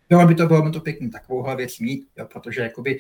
bylo 0.09 0.27
by 0.27 0.35
to, 0.35 0.47
bylo 0.47 0.63
by 0.63 0.71
to 0.71 0.81
pěkný 0.81 1.11
takovouhle 1.11 1.57
věc 1.57 1.79
mít, 1.79 2.09
jo, 2.19 2.27
protože 2.33 2.63
jakoby, 2.63 2.99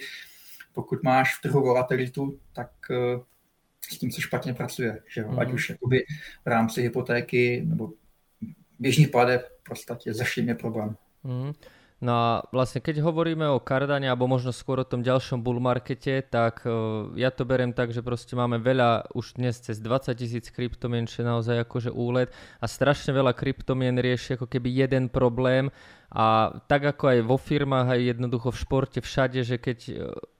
pokud 0.73 1.03
máš 1.03 1.39
v 1.39 1.43
trhu 1.43 1.61
volatilitu, 1.61 2.39
tak 2.53 2.71
uh, 2.91 3.23
s 3.91 3.99
tím 3.99 4.12
se 4.12 4.21
špatně 4.21 4.55
pracuje, 4.55 4.99
že 5.15 5.21
jo? 5.21 5.33
Mm. 5.33 5.39
ať 5.39 5.53
už 5.53 5.71
jakoby 5.71 6.05
v 6.44 6.47
rámci 6.47 6.83
hypotéky 6.83 7.62
nebo 7.67 7.93
běžných 8.79 9.09
pladeb 9.09 9.49
v 9.61 9.69
podstatě 9.69 10.15
za 10.15 10.25
je 10.37 10.55
problém. 10.55 10.97
Mm. 11.25 11.53
No 12.02 12.12
a 12.19 12.31
vlastne 12.50 12.82
keď 12.82 12.99
hovoríme 12.99 13.46
o 13.46 13.62
Cardane 13.62 14.10
alebo 14.10 14.26
možno 14.26 14.50
skôr 14.50 14.82
o 14.82 14.88
tom 14.88 15.06
ďalšom 15.06 15.38
bull 15.38 15.62
markete, 15.62 16.26
tak 16.26 16.66
uh, 16.66 17.06
ja 17.14 17.31
to 17.31 17.46
berem 17.46 17.70
tak, 17.70 17.94
že 17.94 18.02
proste 18.02 18.34
máme 18.34 18.58
veľa, 18.58 19.14
už 19.14 19.38
dnes 19.38 19.62
cez 19.62 19.78
20 19.78 20.10
tisíc 20.19 20.50
kryptomien, 20.50 21.06
čo 21.06 21.22
je 21.22 21.31
naozaj 21.31 21.62
akože 21.62 21.94
úlet 21.94 22.34
a 22.58 22.66
strašne 22.66 23.14
veľa 23.14 23.38
kryptomien 23.38 23.94
rieši 23.94 24.34
ako 24.34 24.50
keby 24.50 24.82
jeden 24.82 25.14
problém. 25.14 25.70
A 26.10 26.58
tak 26.66 26.90
ako 26.90 27.14
aj 27.14 27.19
vo 27.22 27.38
firmách, 27.38 27.94
aj 27.94 28.19
jednoducho 28.19 28.50
v 28.50 28.60
športe 28.60 28.98
všade, 29.00 29.40
že 29.46 29.56
keď 29.56 29.78
e, 29.88 29.93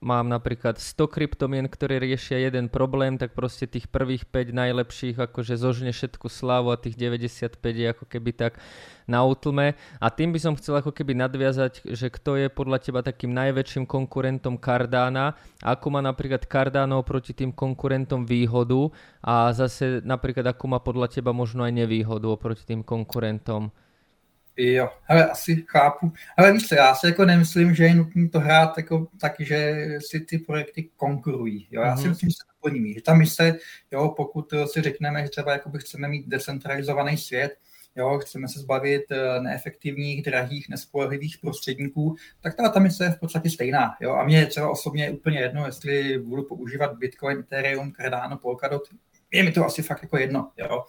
mám 0.03 0.27
napríklad 0.27 0.75
100 0.75 1.07
kryptomien, 1.07 1.65
ktoré 1.71 1.97
riešia 2.03 2.43
jeden 2.43 2.67
problém, 2.67 3.15
tak 3.15 3.31
proste 3.31 3.63
tých 3.65 3.87
prvých 3.87 4.27
5 4.27 4.51
najlepších 4.51 5.15
akože 5.15 5.55
zožne 5.55 5.95
všetku 5.95 6.27
slávu 6.27 6.75
a 6.75 6.77
tých 6.77 6.99
95 6.99 7.55
je 7.63 7.87
ako 7.87 8.05
keby 8.11 8.35
tak 8.35 8.59
na 9.07 9.23
útlme. 9.23 9.79
A 10.03 10.07
tým 10.11 10.35
by 10.35 10.39
som 10.43 10.53
chcel 10.59 10.83
ako 10.83 10.91
keby 10.91 11.15
nadviazať, 11.15 11.87
že 11.95 12.11
kto 12.11 12.35
je 12.35 12.47
podľa 12.51 12.83
teba 12.83 12.99
takým 12.99 13.31
najväčším 13.31 13.87
konkurentom 13.87 14.59
Cardana, 14.59 15.39
ako 15.63 15.85
má 15.87 16.03
napríklad 16.03 16.43
Cardano 16.51 16.99
proti 17.07 17.31
tým 17.31 17.55
konkurentom 17.55 18.27
výhodu 18.27 18.91
a 19.23 19.55
zase 19.55 20.03
napríklad 20.03 20.51
ako 20.51 20.65
má 20.67 20.79
podľa 20.83 21.07
teba 21.07 21.31
možno 21.31 21.63
aj 21.63 21.71
nevýhodu 21.71 22.27
oproti 22.27 22.67
tým 22.67 22.83
konkurentom. 22.83 23.71
Jo, 24.57 24.89
ale 25.07 25.29
asi 25.29 25.65
chápu. 25.67 26.11
Ale 26.37 26.53
víš 26.53 26.67
co, 26.67 26.75
já 26.75 26.95
si 26.95 27.07
jako 27.07 27.25
nemyslím, 27.25 27.75
že 27.75 27.83
je 27.83 27.95
nutné 27.95 28.29
to 28.29 28.39
hrát 28.39 28.77
jako 28.77 29.07
tak, 29.19 29.33
že 29.39 29.87
si 30.09 30.19
ty 30.19 30.37
projekty 30.37 30.89
konkurují. 30.97 31.67
Jo? 31.71 31.81
Já 31.81 31.95
mm-hmm. 31.95 31.97
si 31.97 32.01
mhm. 32.01 32.09
myslím, 32.09 32.29
že 32.29 32.35
se 32.35 32.43
doplní. 32.55 32.93
Že 32.93 33.01
ta 33.01 33.13
mise, 33.13 33.57
jo, 33.91 34.13
pokud 34.17 34.53
si 34.65 34.81
řekneme, 34.81 35.23
že 35.23 35.29
třeba 35.29 35.51
jakoby 35.51 35.79
chceme 35.79 36.07
mít 36.07 36.27
decentralizovaný 36.27 37.17
svět, 37.17 37.57
jo, 37.95 38.19
chceme 38.19 38.47
se 38.47 38.59
zbavit 38.59 39.11
eh, 39.11 39.39
neefektivních, 39.39 40.23
drahých, 40.23 40.69
nespolehlivých 40.69 41.37
prostředníků, 41.37 42.15
tak 42.41 42.55
ta, 42.55 42.69
ta 42.69 42.79
mise 42.79 43.03
je 43.03 43.11
v 43.11 43.19
podstatě 43.19 43.49
stejná. 43.49 43.95
Jo? 44.01 44.11
A 44.11 44.23
mě 44.23 44.45
třeba 44.45 44.69
osobně 44.69 45.11
úplně 45.11 45.39
jedno, 45.39 45.65
jestli 45.65 46.19
budu 46.19 46.43
používat 46.43 46.97
Bitcoin, 46.97 47.39
Ethereum, 47.39 47.93
Cardano, 47.93 48.37
Polkadot, 48.37 48.83
je 49.31 49.43
mi 49.43 49.51
to 49.51 49.65
asi 49.65 49.81
fakt 49.81 50.03
jako 50.03 50.17
jedno. 50.17 50.51
Jo? 50.57 50.85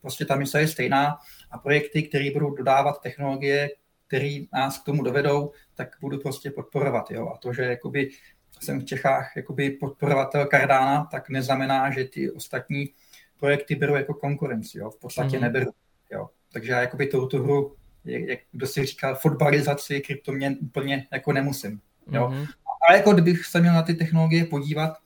Prostě 0.00 0.24
ta 0.24 0.36
mise 0.36 0.60
je 0.60 0.68
stejná 0.68 1.18
a 1.50 1.58
projekty, 1.58 2.02
které 2.02 2.30
budou 2.30 2.54
dodávat 2.54 3.02
technologie, 3.02 3.70
které 4.06 4.38
nás 4.52 4.78
k 4.78 4.84
tomu 4.84 5.02
dovedou, 5.02 5.52
tak 5.74 5.96
budu 6.00 6.18
prostě 6.18 6.50
podporovat. 6.50 7.10
Jo? 7.10 7.28
A 7.34 7.38
to, 7.38 7.52
že 7.52 7.62
jakoby 7.62 8.10
jsem 8.60 8.80
v 8.80 8.84
Čechách 8.84 9.32
jakoby 9.36 9.70
podporovatel 9.70 10.46
Cardana, 10.46 11.04
tak 11.04 11.28
neznamená, 11.28 11.90
že 11.90 12.04
ty 12.04 12.30
ostatní 12.30 12.88
projekty 13.38 13.74
berou 13.74 13.94
jako 13.94 14.14
konkurenci. 14.14 14.78
Jo? 14.78 14.90
V 14.90 14.98
podstatě 15.00 15.36
mm. 15.36 15.42
neberu. 15.42 15.70
Jo? 16.12 16.28
Takže 16.52 16.72
já 16.72 16.80
jakoby 16.80 17.06
tu, 17.06 17.26
tu 17.26 17.42
hru, 17.42 17.76
jak 18.04 18.38
kdo 18.52 18.66
si 18.66 18.86
říkal, 18.86 19.16
fotbalizaci 19.16 20.00
kryptoměn 20.00 20.56
úplně 20.60 21.06
jako 21.12 21.32
nemusím. 21.32 21.80
Jo? 22.12 22.28
Mm. 22.28 22.46
Ale 22.88 22.98
jako 22.98 23.12
kdybych 23.12 23.46
se 23.46 23.60
měl 23.60 23.74
na 23.74 23.82
ty 23.82 23.94
technologie 23.94 24.44
podívat, 24.44 24.96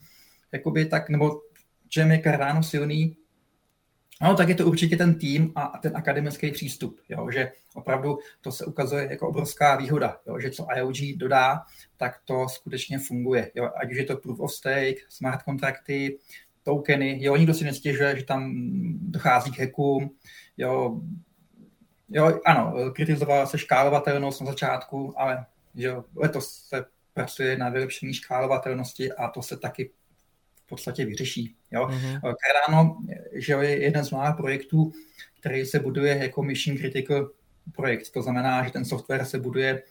jakoby 0.53 0.85
tak, 0.87 1.09
nebo 1.09 1.41
čem 1.89 2.11
je 2.11 2.23
Cardano 2.23 2.63
silný, 2.63 3.17
No, 4.23 4.37
tak 4.37 4.49
je 4.49 4.55
to 4.55 4.67
určitě 4.67 4.97
ten 4.97 5.15
tým 5.15 5.53
a 5.55 5.79
ten 5.83 5.97
akademický 5.97 6.51
přístup, 6.51 7.01
jo, 7.09 7.31
že 7.31 7.53
opravdu 7.75 8.19
to 8.41 8.53
se 8.53 8.65
ukazuje 8.65 9.09
jako 9.11 9.29
obrovská 9.29 9.77
výhoda, 9.77 10.21
jo, 10.27 10.41
že 10.41 10.51
co 10.51 10.67
IOG 10.77 10.97
dodá, 11.17 11.63
tak 11.97 12.21
to 12.25 12.49
skutečně 12.49 12.99
funguje. 12.99 13.51
Jo, 13.55 13.71
ať 13.83 13.91
už 13.91 13.97
je 13.97 14.05
to 14.05 14.17
proof 14.17 14.41
of 14.41 14.53
stake, 14.53 14.97
smart 15.09 15.43
kontrakty, 15.43 16.19
tokeny, 16.63 17.19
jo, 17.21 17.37
nikdo 17.37 17.55
si 17.55 17.65
nestěžuje, 17.65 18.19
že 18.19 18.25
tam 18.25 18.53
dochází 19.01 19.51
k 19.51 19.59
hackům, 19.59 20.11
jo, 20.57 21.01
Jo, 22.15 22.41
ano, 22.47 22.75
kritizovala 22.95 23.47
se 23.47 23.59
škálovatelnost 23.59 24.41
na 24.41 24.47
začátku, 24.47 25.15
ale 25.17 25.47
že 25.75 25.95
letos 26.17 26.65
se 26.69 26.85
pracuje 27.15 27.57
na 27.59 27.69
vylepšení 27.69 28.15
škálovatelnosti 28.15 29.13
a 29.13 29.29
to 29.29 29.43
se 29.43 29.57
taky 29.57 29.91
podstatě 30.73 31.05
vyřeší. 31.05 31.55
Jo. 31.71 31.87
Mm-hmm. 31.87 32.21
Cardano 32.21 32.99
že 33.33 33.53
je 33.53 33.83
jeden 33.83 34.05
z 34.05 34.11
mála 34.11 34.33
projektů, 34.33 34.93
který 35.41 35.67
se 35.67 35.79
buduje 35.79 36.17
jako 36.17 36.43
mission 36.43 36.79
critical 36.79 37.31
projekt. 37.77 38.11
To 38.11 38.23
znamená, 38.23 38.65
že 38.65 38.71
ten 38.71 38.85
software 38.85 39.25
se 39.25 39.39
buduje 39.39 39.83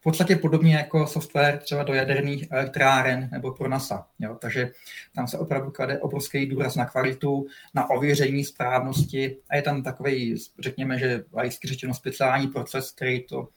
v 0.00 0.02
podstatě 0.02 0.36
podobně 0.36 0.74
jako 0.74 1.06
software 1.06 1.58
třeba 1.58 1.82
do 1.82 1.94
jaderných 1.94 2.46
elektráren 2.50 3.28
nebo 3.32 3.52
pro 3.52 3.68
NASA. 3.68 4.06
Jo? 4.18 4.34
Takže 4.40 4.70
tam 5.14 5.26
se 5.26 5.38
opravdu 5.38 5.70
klade 5.70 5.98
obrovský 5.98 6.46
důraz 6.46 6.76
na 6.76 6.84
kvalitu, 6.84 7.46
na 7.74 7.90
ověření 7.90 8.44
správnosti 8.44 9.36
a 9.50 9.56
je 9.56 9.62
tam 9.62 9.82
takový, 9.82 10.36
řekněme, 10.58 10.98
že 10.98 11.24
laicky 11.32 11.68
řečeno 11.68 11.94
speciální 11.94 12.48
proces, 12.48 12.90
který 12.90 13.22
to 13.22 13.48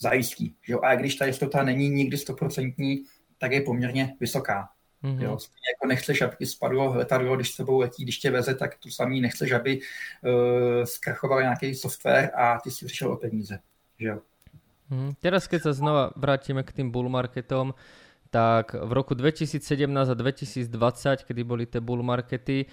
zajistí. 0.00 0.54
Jo? 0.68 0.80
A 0.82 0.94
když 0.94 1.14
ta 1.14 1.26
jistota 1.26 1.62
není 1.62 1.88
nikdy 1.88 2.16
stoprocentní, 2.16 3.02
tak 3.38 3.52
je 3.52 3.60
poměrně 3.60 4.14
vysoká. 4.20 4.68
Mm-hmm. 5.04 5.22
Jo, 5.22 5.30
jako 5.72 5.86
nechceš, 5.86 6.22
aby 6.22 6.46
spadlo 6.46 6.94
letadlo, 6.94 7.36
když 7.36 7.50
s 7.52 7.56
tebou 7.56 7.80
letí, 7.80 8.02
když 8.02 8.18
tě 8.18 8.30
veze, 8.30 8.54
tak 8.54 8.78
tu 8.78 8.90
samý 8.90 9.20
nechceš, 9.20 9.52
aby 9.52 9.78
uh, 9.78 10.84
zkrachoval 10.84 11.42
nějaký 11.42 11.74
software 11.74 12.30
a 12.34 12.58
ty 12.60 12.70
si 12.70 12.86
přišel 12.86 13.12
o 13.12 13.16
peníze. 13.16 13.58
Že 13.98 14.06
jo? 14.08 14.18
Mm, 14.88 15.12
teraz 15.20 15.44
keď 15.44 15.68
sa 15.68 15.72
znova 15.76 16.16
vrátime 16.16 16.64
k 16.64 16.72
tým 16.72 16.88
bull 16.88 17.12
marketom, 17.12 17.76
tak 18.32 18.72
v 18.72 18.92
roku 18.92 19.12
2017 19.12 19.60
a 20.08 20.14
2020, 20.16 21.28
kedy 21.28 21.42
boli 21.44 21.68
tie 21.68 21.80
bull 21.80 22.00
markety, 22.00 22.64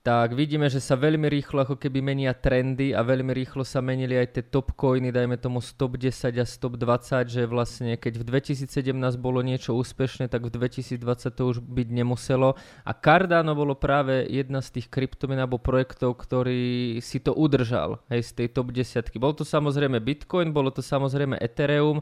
tak 0.00 0.32
vidíme, 0.32 0.64
že 0.72 0.80
sa 0.80 0.96
veľmi 0.96 1.28
rýchlo 1.28 1.60
ako 1.68 1.76
keby 1.76 2.00
menia 2.00 2.32
trendy 2.32 2.96
a 2.96 3.04
veľmi 3.04 3.36
rýchlo 3.36 3.68
sa 3.68 3.84
menili 3.84 4.16
aj 4.16 4.32
tie 4.32 4.44
top 4.48 4.72
coiny, 4.72 5.12
dajme 5.12 5.36
tomu 5.36 5.60
stop 5.60 6.00
10 6.00 6.40
a 6.40 6.46
stop 6.48 6.80
20, 6.80 7.28
že 7.28 7.44
vlastne 7.44 8.00
keď 8.00 8.16
v 8.16 8.24
2017 8.24 8.96
bolo 9.20 9.44
niečo 9.44 9.76
úspešné, 9.76 10.32
tak 10.32 10.48
v 10.48 10.56
2020 10.56 11.04
to 11.36 11.42
už 11.44 11.60
byť 11.60 11.88
nemuselo. 11.92 12.56
A 12.80 12.96
Cardano 12.96 13.52
bolo 13.52 13.76
práve 13.76 14.24
jedna 14.24 14.64
z 14.64 14.80
tých 14.80 14.88
kryptomien 14.88 15.36
alebo 15.36 15.60
projektov, 15.60 16.16
ktorý 16.16 16.96
si 17.04 17.20
to 17.20 17.36
udržal 17.36 18.00
hej, 18.08 18.24
z 18.24 18.32
tej 18.40 18.48
top 18.56 18.72
10. 18.72 19.04
Bol 19.20 19.36
to 19.36 19.44
samozrejme 19.44 20.00
Bitcoin, 20.00 20.56
bolo 20.56 20.72
to 20.72 20.80
samozrejme 20.80 21.36
Ethereum, 21.36 22.00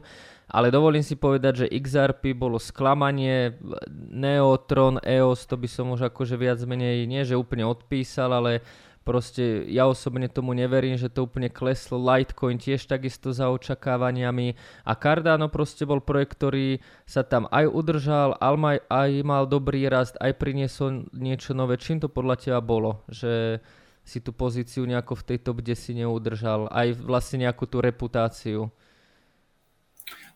ale 0.49 0.73
dovolím 0.73 1.05
si 1.05 1.13
povedať, 1.13 1.65
že 1.65 1.71
XRP 1.71 2.33
bolo 2.33 2.57
sklamanie, 2.57 3.53
Neotron, 3.93 4.97
EOS, 5.05 5.45
to 5.45 5.55
by 5.61 5.69
som 5.69 5.93
už 5.93 6.09
akože 6.09 6.33
viac 6.41 6.57
menej, 6.65 7.05
nie 7.05 7.21
že 7.21 7.37
úplne 7.37 7.69
odpísal, 7.69 8.33
ale 8.33 8.65
proste 9.05 9.69
ja 9.69 9.85
osobne 9.85 10.25
tomu 10.25 10.57
neverím, 10.57 10.97
že 10.97 11.09
to 11.09 11.29
úplne 11.29 11.53
kleslo. 11.53 12.01
Litecoin 12.01 12.57
tiež 12.57 12.89
takisto 12.89 13.29
za 13.29 13.53
očakávaniami 13.53 14.57
a 14.85 14.93
Cardano 14.97 15.53
proste 15.53 15.85
bol 15.85 16.01
projekt, 16.01 16.41
ktorý 16.41 16.81
sa 17.05 17.21
tam 17.21 17.45
aj 17.53 17.69
udržal, 17.69 18.33
aj, 18.41 18.77
aj 18.89 19.09
mal 19.21 19.45
dobrý 19.45 19.85
rast, 19.85 20.17
aj 20.17 20.33
priniesol 20.33 21.09
niečo 21.13 21.53
nové. 21.53 21.77
Čím 21.77 22.01
to 22.01 22.09
podľa 22.09 22.35
teba 22.41 22.61
bolo? 22.61 23.05
Že 23.09 23.61
si 24.01 24.17
tú 24.17 24.33
pozíciu 24.33 24.89
nejako 24.89 25.13
v 25.21 25.25
tej 25.29 25.37
top 25.45 25.61
10 25.61 26.05
neudržal, 26.05 26.65
aj 26.73 26.97
vlastne 26.97 27.45
nejakú 27.45 27.69
tú 27.69 27.77
reputáciu 27.77 28.73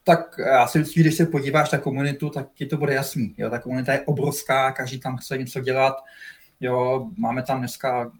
tak 0.03 0.35
já 0.37 0.67
si 0.67 0.79
myslím, 0.79 1.03
když 1.03 1.15
se 1.15 1.25
podíváš 1.25 1.71
na 1.71 1.77
komunitu, 1.77 2.29
tak 2.29 2.47
ti 2.53 2.65
to 2.65 2.77
bude 2.77 2.93
jasný. 2.93 3.35
Jo, 3.37 3.49
ta 3.49 3.59
komunita 3.59 3.93
je 3.93 4.01
obrovská, 4.01 4.71
každý 4.71 4.99
tam 4.99 5.17
chce 5.17 5.37
něco 5.37 5.61
dělat. 5.61 5.95
Jo, 6.59 7.09
máme 7.17 7.43
tam 7.43 7.59
dneska 7.59 8.11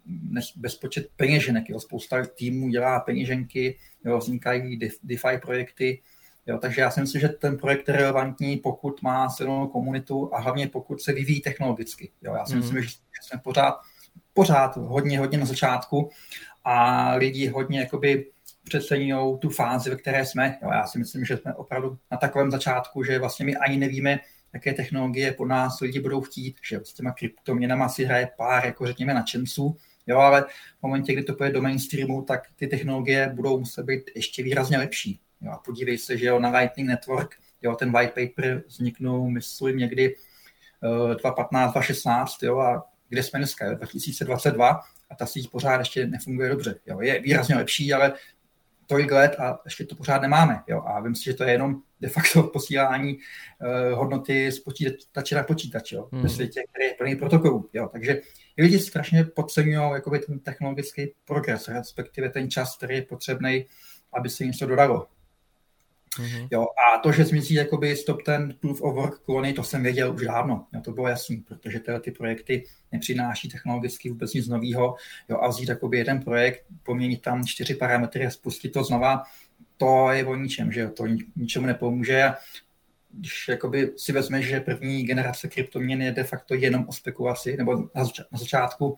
bezpočet 0.56 1.08
peněženek, 1.16 1.70
jo, 1.70 1.80
spousta 1.80 2.25
týmů 2.25 2.70
dělá 2.70 3.00
peněženky, 3.00 3.78
jo, 4.06 4.18
vznikají 4.18 4.80
DeFi 5.04 5.38
projekty, 5.42 6.02
jo, 6.48 6.58
takže 6.58 6.82
já 6.82 6.92
si 6.92 7.02
myslím, 7.02 7.22
že 7.22 7.30
ten 7.30 7.58
projekt 7.58 7.88
je 7.88 7.94
relevantní, 7.94 8.58
pokud 8.58 9.02
má 9.02 9.30
silnou 9.30 9.68
komunitu 9.68 10.36
a 10.36 10.40
hlavně 10.40 10.68
pokud 10.68 11.02
se 11.02 11.13
vyvíjí 11.13 11.42
technologicky. 11.42 12.12
Jo, 12.22 12.34
já 12.36 12.46
si 12.46 12.54
mm. 12.54 12.60
myslím, 12.60 12.82
že 12.82 12.90
jsme 13.22 13.40
pořád, 13.44 13.75
pořád 14.34 14.78
hodně, 14.78 15.20
hodně 15.20 15.38
na 15.38 15.46
začátku 15.46 16.10
a 16.63 17.10
lidi 17.16 17.48
hodně 17.48 17.80
jakoby 17.80 18.25
přeceňují 18.63 19.39
tu 19.39 19.50
fázi, 19.50 19.89
ve 19.89 19.96
které 19.96 20.25
jsme. 20.25 20.58
Jo, 20.62 20.70
já 20.72 20.88
si 20.88 21.00
myslím, 21.00 21.25
že 21.25 21.38
jsme 21.38 21.53
opravdu 21.53 21.98
na 22.12 22.17
takovém 22.17 22.51
začátku, 22.51 23.03
že 23.03 23.20
vlastně 23.20 23.46
my 23.46 23.55
ani 23.55 23.77
nevíme, 23.77 24.20
jaké 24.53 24.74
technologie 24.74 25.32
po 25.32 25.46
nás 25.46 25.79
lidi 25.79 26.00
budou 26.00 26.22
chtít, 26.22 26.55
že 26.70 26.79
s 26.84 26.93
těma 26.93 27.12
kryptoměnama 27.12 27.89
si 27.89 28.05
hraje 28.05 28.29
pár, 28.38 28.65
jako 28.65 28.88
řekněme, 28.88 29.13
nadšenců, 29.13 29.77
jo, 30.08 30.17
ale 30.17 30.46
v 30.79 30.82
momentě, 30.82 31.13
kdy 31.13 31.24
to 31.24 31.34
půjde 31.34 31.51
do 31.51 31.62
mainstreamu, 31.62 32.22
tak 32.22 32.41
ty 32.55 32.67
technologie 32.67 33.32
budou 33.36 33.60
muset 33.60 33.86
být 33.86 34.01
ještě 34.15 34.43
výrazně 34.43 34.77
lepší. 34.77 35.20
Jo, 35.41 35.51
a 35.51 35.58
podívej 35.58 35.98
se, 35.98 36.17
že 36.17 36.25
jo, 36.25 36.39
na 36.39 36.58
Lightning 36.58 36.89
Network, 36.89 37.36
jo, 37.62 37.75
ten 37.75 37.91
white 37.91 38.13
paper 38.13 38.63
vzniknul, 38.67 39.29
myslím, 39.29 39.77
někdy 39.77 40.15
uh, 40.84 41.10
2015, 41.10 41.72
2016, 41.72 42.43
jo, 42.43 42.60
a 42.60 42.84
kde 43.10 43.24
jsme 43.24 43.39
dneska, 43.39 43.74
2022, 43.74 44.82
a 45.13 45.15
ta 45.15 45.25
síť 45.25 45.51
pořád 45.51 45.79
ještě 45.79 46.08
nefunguje 46.08 46.50
dobře. 46.50 46.75
Jo. 46.86 47.01
Je 47.01 47.22
výrazně 47.22 47.55
lepší, 47.55 47.93
ale 47.93 48.13
tolik 48.93 49.12
let 49.12 49.35
a 49.39 49.59
ještě 49.65 49.85
to 49.85 49.95
pořád 49.95 50.21
nemáme. 50.21 50.63
Jo? 50.67 50.83
A 50.85 51.01
vím 51.01 51.15
si, 51.15 51.23
že 51.23 51.33
to 51.33 51.43
je 51.43 51.51
jenom 51.51 51.75
de 52.01 52.09
facto 52.09 52.43
posílání 52.53 53.17
uh, 53.17 53.97
hodnoty 53.97 54.51
z 54.51 54.59
počítače 54.59 55.35
na 55.35 55.43
počítač 55.43 55.91
jo? 55.91 56.09
Hmm. 56.12 56.21
ve 56.21 56.29
světě, 56.29 56.63
který 56.69 56.85
je 56.85 56.93
plný 56.93 57.15
protokolů. 57.15 57.69
Jo? 57.73 57.89
Takže 57.91 58.21
lidi 58.57 58.79
strašně 58.79 59.23
podceňují 59.23 59.91
jakoby, 59.93 60.19
ten 60.19 60.39
technologický 60.39 61.13
progres, 61.25 61.67
respektive 61.67 62.29
ten 62.29 62.50
čas, 62.50 62.77
který 62.77 62.95
je 62.95 63.01
potřebný, 63.01 63.65
aby 64.13 64.29
se 64.29 64.45
něco 64.45 64.65
dodalo. 64.65 65.07
Mm-hmm. 66.20 66.48
Jo, 66.51 66.62
a 66.62 67.00
to, 67.00 67.12
že 67.12 67.25
zmizí 67.25 67.53
jakoby 67.53 67.96
stop 67.96 68.24
ten 68.24 68.55
proof 68.60 68.82
of 68.82 68.96
work 68.96 69.20
klony, 69.25 69.53
to 69.53 69.63
jsem 69.63 69.84
věděl 69.84 70.13
už 70.13 70.25
dávno. 70.25 70.67
Jo, 70.74 70.82
to 70.82 70.91
bylo 70.91 71.08
jasný, 71.08 71.38
protože 71.38 71.79
tyhle 71.79 72.00
ty 72.00 72.12
projekty 72.12 72.63
nepřináší 72.91 73.50
technologicky 73.50 74.10
vůbec 74.10 74.34
nic 74.34 74.48
nového. 74.48 74.96
Jo, 75.29 75.38
a 75.41 75.48
vzít 75.48 75.70
jakoby 75.70 75.98
jeden 75.98 76.20
projekt, 76.20 76.65
poměnit 76.84 77.22
tam 77.22 77.46
čtyři 77.46 77.75
parametry 77.75 78.25
a 78.25 78.29
spustit 78.29 78.70
to 78.70 78.84
znova, 78.84 79.24
to 79.77 80.12
je 80.12 80.25
o 80.25 80.36
ničem, 80.36 80.72
že 80.72 80.82
jo, 80.82 80.89
to 80.89 81.03
ničemu 81.36 81.65
nepomůže. 81.65 82.32
Když 83.12 83.48
jakoby 83.48 83.91
si 83.98 84.12
vezmeš, 84.12 84.46
že 84.48 84.60
první 84.60 85.03
generace 85.03 85.48
kryptoměn 85.48 86.01
je 86.01 86.12
de 86.12 86.24
facto 86.24 86.53
jenom 86.55 86.86
o 86.88 86.93
spekulaci, 86.93 87.58
nebo 87.58 87.89
na, 87.96 88.05
začátku, 88.05 88.29
na 88.32 88.39
začátku 88.39 88.98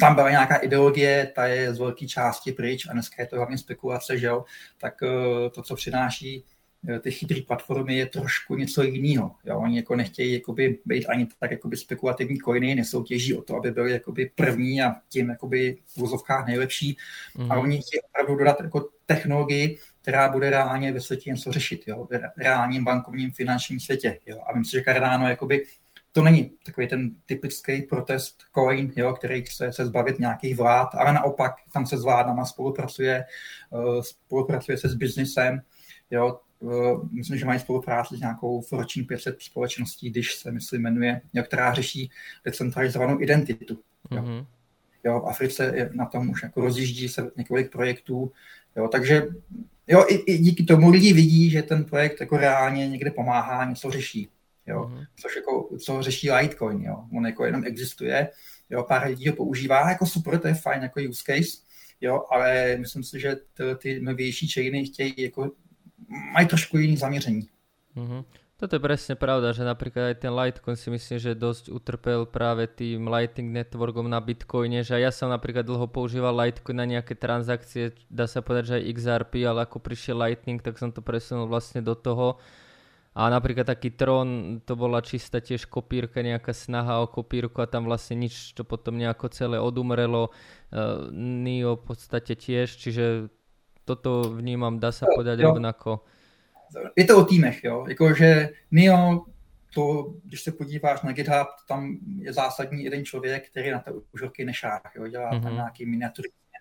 tam 0.00 0.14
byla 0.14 0.30
nějaká 0.30 0.56
ideologie, 0.56 1.32
ta 1.34 1.46
je 1.46 1.74
z 1.74 1.78
velké 1.78 2.06
části 2.06 2.52
pryč 2.52 2.86
a 2.88 2.92
dneska 2.92 3.22
je 3.22 3.26
to 3.26 3.36
hlavně 3.36 3.58
spekulace, 3.58 4.18
že 4.18 4.26
jo, 4.26 4.44
tak 4.80 5.02
eh, 5.02 5.50
to, 5.50 5.62
co 5.62 5.74
přináší 5.74 6.44
eh, 6.88 7.00
ty 7.00 7.10
chytré 7.10 7.40
platformy 7.46 7.96
je 7.96 8.06
trošku 8.06 8.56
něco 8.56 8.82
jiného. 8.82 9.34
Jo? 9.44 9.58
Oni 9.58 9.76
jako 9.76 9.96
nechtějí 9.96 10.32
jakoby, 10.32 10.78
být 10.84 11.06
ani 11.06 11.26
tak 11.38 11.50
jakoby 11.50 11.76
spekulativní 11.76 12.38
coiny, 12.38 12.74
nesoutěží 12.74 13.34
o 13.34 13.42
to, 13.42 13.56
aby 13.56 13.70
byli 13.70 13.92
jakoby 13.92 14.30
první 14.34 14.82
a 14.82 14.94
tím 15.08 15.28
jakoby 15.28 15.76
v 15.86 15.96
vozovkách 15.96 16.46
nejlepší. 16.46 16.96
Mm. 17.38 17.52
A 17.52 17.58
oni 17.58 17.82
chtějí 17.82 18.00
opravdu 18.00 18.36
dodat 18.36 18.60
jako 18.60 18.88
technologii, 19.06 19.78
která 20.02 20.28
bude 20.28 20.50
reálně 20.50 20.92
ve 20.92 21.00
světě 21.00 21.30
něco 21.30 21.52
řešit, 21.52 21.84
jo? 21.86 22.08
v 22.10 22.38
reálním 22.38 22.84
bankovním 22.84 23.30
finančním 23.30 23.80
světě. 23.80 24.18
Jo? 24.26 24.38
A 24.46 24.58
myslím 24.58 24.64
si, 24.64 24.76
že 24.76 24.92
Cardano 24.92 25.28
jakoby 25.28 25.64
to 26.12 26.22
není 26.22 26.50
takový 26.64 26.88
ten 26.88 27.10
typický 27.26 27.82
protest 27.82 28.42
coin, 28.54 28.92
jo, 28.96 29.12
který 29.12 29.42
chce 29.42 29.72
se 29.72 29.86
zbavit 29.86 30.18
nějakých 30.18 30.56
vlád, 30.56 30.88
ale 30.94 31.12
naopak 31.12 31.54
tam 31.72 31.86
se 31.86 31.98
s 31.98 32.02
vládama 32.02 32.44
spolupracuje, 32.44 33.24
uh, 33.70 34.00
spolupracuje 34.00 34.78
se 34.78 34.88
s 34.88 34.94
biznisem, 34.94 35.60
jo, 36.10 36.40
uh, 36.58 37.08
myslím, 37.12 37.38
že 37.38 37.44
mají 37.44 37.60
spolupráci 37.60 38.16
s 38.16 38.20
nějakou 38.20 38.60
Fortune 38.60 39.06
500 39.06 39.42
společností, 39.42 40.10
když 40.10 40.34
se, 40.34 40.52
myslím, 40.52 40.82
jmenuje, 40.82 41.20
jo, 41.34 41.42
která 41.42 41.74
řeší 41.74 42.10
decentralizovanou 42.44 43.20
identitu. 43.20 43.78
Jo. 44.10 44.22
Mm-hmm. 44.22 44.46
Jo, 45.04 45.20
v 45.20 45.26
Africe 45.26 45.72
je 45.74 45.90
na 45.94 46.06
tom 46.06 46.30
už 46.30 46.42
jako 46.42 46.60
rozjíždí 46.60 47.08
se 47.08 47.30
několik 47.36 47.72
projektů, 47.72 48.32
jo, 48.76 48.88
takže 48.88 49.26
jo, 49.86 50.04
i, 50.08 50.14
i 50.14 50.38
díky 50.38 50.64
tomu 50.64 50.90
lidi 50.90 51.12
vidí, 51.12 51.50
že 51.50 51.62
ten 51.62 51.84
projekt 51.84 52.20
jako 52.20 52.36
reálně 52.36 52.88
někde 52.88 53.10
pomáhá, 53.10 53.64
něco 53.64 53.90
řeší 53.90 54.28
jo, 54.68 54.80
mm-hmm. 54.82 55.06
což 55.20 55.36
jako, 55.36 55.68
co 55.84 56.02
řeší 56.02 56.32
Litecoin, 56.32 56.82
jo, 56.82 57.04
on 57.16 57.26
jako 57.26 57.44
jenom 57.44 57.64
existuje, 57.64 58.28
jo, 58.70 58.84
pár 58.88 59.06
lidí 59.06 59.28
ho 59.28 59.36
používá, 59.36 59.90
jako 59.90 60.06
super, 60.06 60.38
to 60.38 60.48
je 60.48 60.54
fajn, 60.54 60.82
jako 60.82 61.00
use 61.08 61.22
case, 61.26 61.58
jo, 62.00 62.24
ale 62.30 62.76
myslím 62.76 63.04
si, 63.04 63.20
že 63.20 63.36
ty, 63.36 63.62
ty 63.78 64.00
novější 64.00 64.48
chainy 64.48 64.84
chtějí, 64.84 65.14
jako, 65.18 65.50
mají 66.32 66.46
trošku 66.46 66.78
jiný 66.78 66.96
zaměření. 66.96 67.48
Mm-hmm. 67.96 68.24
Toto 68.58 68.74
je 68.74 68.82
presne 68.82 69.14
pravda, 69.14 69.54
že 69.54 69.62
napríklad 69.62 70.10
aj 70.10 70.16
ten 70.18 70.34
Litecoin 70.34 70.74
si 70.74 70.90
myslím, 70.90 71.18
že 71.22 71.38
dosť 71.38 71.70
utrpel 71.70 72.26
práve 72.26 72.66
tým 72.66 73.06
Lightning 73.06 73.54
Networkom 73.54 74.10
na 74.10 74.18
Bitcoine, 74.18 74.82
že 74.82 74.98
ja 74.98 75.14
som 75.14 75.30
napríklad 75.30 75.62
dlho 75.62 75.86
používal 75.86 76.34
Litecoin 76.34 76.82
na 76.82 76.90
nejaké 76.90 77.14
transakcie, 77.14 77.94
dá 78.10 78.26
sa 78.26 78.42
povedať, 78.42 78.64
že 78.66 78.74
aj 78.82 78.88
XRP, 78.98 79.46
ale 79.46 79.62
ako 79.62 79.78
prišiel 79.78 80.18
Lightning, 80.18 80.58
tak 80.58 80.74
som 80.74 80.90
to 80.90 80.98
presunul 80.98 81.46
vlastne 81.46 81.86
do 81.86 81.94
toho 81.94 82.42
A 83.18 83.26
napríklad 83.26 83.66
taký 83.66 83.90
Tron, 83.98 84.62
to 84.62 84.78
bola 84.78 85.02
čistá 85.02 85.42
tiež 85.42 85.66
kopírka, 85.66 86.22
nejaká 86.22 86.54
snaha 86.54 87.02
o 87.02 87.10
kopírku 87.10 87.58
a 87.58 87.66
tam 87.66 87.90
vlastne 87.90 88.14
nič, 88.14 88.54
to 88.54 88.62
potom 88.62 88.94
nejako 88.94 89.26
celé 89.34 89.58
odumrelo. 89.58 90.30
Uh, 90.70 91.10
Nio 91.10 91.74
v 91.74 91.82
podstate 91.82 92.38
tiež, 92.38 92.78
čiže 92.78 93.26
toto 93.82 94.22
vnímam, 94.30 94.78
dá 94.78 94.94
sa 94.94 95.10
povedať 95.10 95.42
jo. 95.42 95.50
rovnako. 95.50 96.06
Je 96.94 97.04
to 97.08 97.18
o 97.18 97.24
týmech, 97.26 97.64
jo. 97.64 97.90
Jakože 97.90 98.54
Nio 98.70 99.26
to, 99.74 100.14
když 100.24 100.40
se 100.42 100.52
podíváš 100.52 101.02
na 101.02 101.12
GitHub, 101.12 101.48
tam 101.68 101.98
je 102.18 102.32
zásadní 102.32 102.84
jeden 102.84 103.04
člověk, 103.04 103.50
který 103.50 103.70
na 103.70 103.78
to 103.78 103.92
už 104.14 104.22
roky 104.22 104.46
jo, 104.96 105.08
dělá 105.08 105.30
mm-hmm. 105.30 105.42
tam 105.42 105.52
mhm. 105.52 105.54
nějaký 105.54 105.86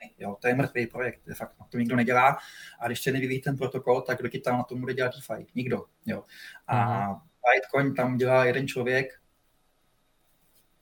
miniatury 0.01 0.23
Jo, 0.23 0.37
to 0.41 0.47
je 0.47 0.55
mrtvý 0.55 0.87
projekt, 0.87 1.21
de 1.27 1.35
facto. 1.35 1.63
To 1.69 1.77
nikdo 1.77 1.95
nedělá. 1.95 2.37
A 2.79 2.87
když 2.87 3.01
se 3.01 3.11
nevyvíjí 3.11 3.41
ten 3.41 3.57
protokol, 3.57 4.01
tak 4.01 4.19
kdo 4.19 4.29
ti 4.29 4.39
tam 4.39 4.57
na 4.57 4.63
tom 4.63 4.79
bude 4.79 4.93
dělat 4.93 5.11
DeFi? 5.15 5.45
Nikdo. 5.55 5.85
Jo. 6.05 6.23
A 6.67 6.75
mm-hmm. 6.75 7.19
Litecoin 7.53 7.95
tam 7.95 8.17
dělá 8.17 8.45
jeden 8.45 8.67
člověk. 8.67 9.19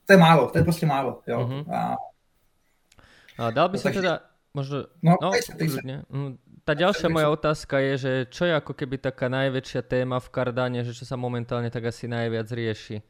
To 0.06 0.14
je 0.14 0.18
málo, 0.18 0.50
to 0.50 0.58
je 0.58 0.64
prostě 0.64 0.86
málo. 0.86 1.22
Jo. 1.28 1.40
Mm-hmm. 1.40 1.76
A, 1.76 1.96
a 3.38 3.52
dal 3.52 3.70
by 3.70 3.78
no, 3.78 3.82
se 3.82 3.92
teda, 3.92 4.20
možno, 4.54 4.86
no, 5.02 5.16
no, 5.22 5.32
se, 5.34 5.54
mm, 6.10 6.38
tá 6.66 6.74
ďalšia 6.74 7.14
moja 7.14 7.30
otázka 7.30 7.78
je, 7.78 7.94
že 7.98 8.12
čo 8.34 8.50
je 8.50 8.58
ako 8.58 8.74
keby 8.74 8.98
taká 8.98 9.30
najväčšia 9.30 9.86
téma 9.86 10.18
v 10.18 10.32
Cardane, 10.34 10.82
že 10.82 10.98
čo 10.98 11.06
sa 11.06 11.14
momentálne 11.14 11.70
tak 11.70 11.86
asi 11.92 12.10
najviac 12.10 12.50
rieši? 12.50 13.04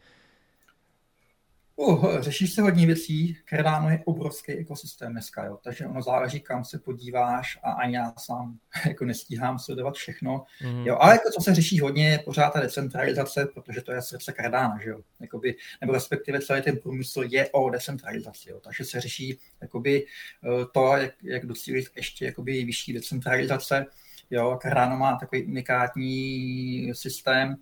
Uh, 1.77 2.19
řeší 2.19 2.47
se 2.47 2.61
hodně 2.61 2.85
věcí, 2.85 3.37
Cardano 3.49 3.89
je 3.89 4.01
obrovský 4.05 4.51
ekosystém 4.51 5.11
dneska, 5.11 5.45
jo, 5.45 5.59
takže 5.63 5.87
ono 5.87 6.01
záleží, 6.01 6.39
kam 6.39 6.65
se 6.65 6.79
podíváš 6.79 7.59
a 7.63 7.71
ani 7.71 7.95
já 7.95 8.13
sám 8.17 8.57
jako 8.87 9.05
nestíhám 9.05 9.59
sledovat 9.59 9.95
všechno. 9.95 10.45
Mm. 10.63 10.87
Jo, 10.87 10.97
ale 10.99 11.13
jako 11.13 11.29
co 11.31 11.41
se 11.41 11.55
řeší 11.55 11.79
hodně 11.79 12.09
je 12.09 12.19
pořád 12.19 12.49
ta 12.49 12.59
decentralizace, 12.59 13.47
protože 13.53 13.81
to 13.81 13.91
je 13.91 14.01
srdce 14.01 14.33
Cardano, 14.35 14.79
že 14.83 14.89
jo, 14.89 15.01
jakoby, 15.19 15.55
nebo 15.81 15.93
respektive 15.93 16.41
celý 16.41 16.61
ten 16.61 16.77
průmysl 16.77 17.23
je 17.23 17.49
o 17.49 17.69
decentralizaci, 17.69 18.49
jo, 18.49 18.59
takže 18.59 18.85
se 18.85 19.01
řeší 19.01 19.39
jakoby 19.61 20.05
eh, 20.05 20.65
to, 20.73 20.97
jak, 20.97 21.13
jak 21.23 21.45
docílit 21.45 21.85
ještě 21.95 22.25
jakoby 22.25 22.65
vyšší 22.65 22.93
decentralizace. 22.93 23.85
Jo, 24.29 24.59
Cardano 24.61 24.97
má 24.97 25.15
takový 25.15 25.45
unikátní 25.45 26.91
systém, 26.93 27.55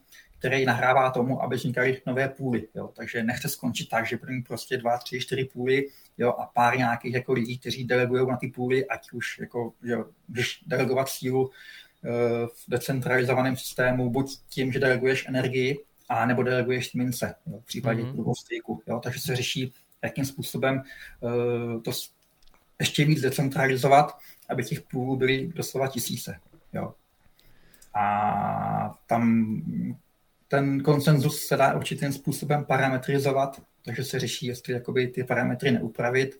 který 0.43 0.65
nahrává 0.65 1.09
tomu, 1.09 1.43
aby 1.43 1.55
vznikaly 1.55 2.01
nové 2.05 2.29
půly. 2.29 2.67
Jo. 2.75 2.89
Takže 2.95 3.23
nechce 3.23 3.49
skončit 3.49 3.89
tak, 3.89 4.05
že 4.07 4.17
budeme 4.17 4.41
prostě 4.47 4.77
dva, 4.77 4.97
tři, 4.97 5.19
čtyři 5.19 5.45
půly 5.45 5.87
jo, 6.17 6.29
a 6.29 6.45
pár 6.45 6.77
nějakých 6.77 7.13
jako 7.13 7.33
lidí, 7.33 7.59
kteří 7.59 7.83
delegují 7.83 8.27
na 8.27 8.37
ty 8.37 8.47
půly, 8.47 8.87
ať 8.87 9.11
už 9.11 9.39
jako, 9.39 9.73
že, 9.83 9.95
když 10.27 10.63
delegovat 10.67 11.09
sílu 11.09 11.49
eh, 12.05 12.09
v 12.47 12.63
decentralizovaném 12.67 13.57
systému, 13.57 14.09
buď 14.09 14.37
tím, 14.49 14.71
že 14.71 14.79
deleguješ 14.79 15.27
energii, 15.27 15.77
a 16.09 16.25
nebo 16.25 16.43
deleguješ 16.43 16.93
mince, 16.93 17.35
jo, 17.45 17.59
v 17.59 17.65
případě 17.65 18.03
mm-hmm. 18.03 18.79
Jo. 18.87 18.99
Takže 19.03 19.19
se 19.19 19.35
řeší, 19.35 19.73
jakým 20.03 20.25
způsobem 20.25 20.83
uh, 21.19 21.81
to 21.81 21.91
ještě 22.79 23.05
víc 23.05 23.21
decentralizovat, 23.21 24.17
aby 24.49 24.63
těch 24.63 24.81
půlů 24.81 25.15
byly 25.15 25.47
doslova 25.55 25.87
tisíce. 25.87 26.39
Jo. 26.73 26.93
A 27.95 28.93
tam 29.07 29.55
ten 30.53 30.83
konsenzus 30.83 31.45
se 31.45 31.57
dá 31.57 31.73
určitým 31.73 32.13
způsobem 32.13 32.65
parametrizovat, 32.65 33.61
takže 33.85 34.03
se 34.03 34.19
řeší, 34.19 34.45
jestli 34.45 34.73
jakoby 34.73 35.07
ty 35.07 35.23
parametry 35.23 35.71
neupravit. 35.71 36.39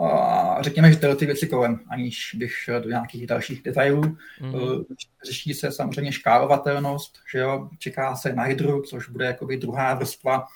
A 0.00 0.62
řekněme, 0.62 0.92
že 0.92 0.96
tyhle 0.98 1.16
ty 1.16 1.26
věci 1.26 1.46
kolem, 1.46 1.80
aniž 1.88 2.34
bych 2.38 2.52
šel 2.56 2.80
do 2.80 2.88
nějakých 2.88 3.26
dalších 3.26 3.62
detailů. 3.62 4.02
Mm-hmm. 4.02 4.84
Řeší 5.26 5.54
se 5.54 5.72
samozřejmě 5.72 6.12
škálovatelnost, 6.12 7.18
že 7.32 7.38
jo, 7.38 7.68
čeká 7.78 8.16
se 8.16 8.32
na 8.32 8.42
hydru, 8.42 8.82
což 8.82 9.08
bude 9.08 9.24
jakoby 9.24 9.56
druhá 9.56 9.94
vrstva 9.94 10.46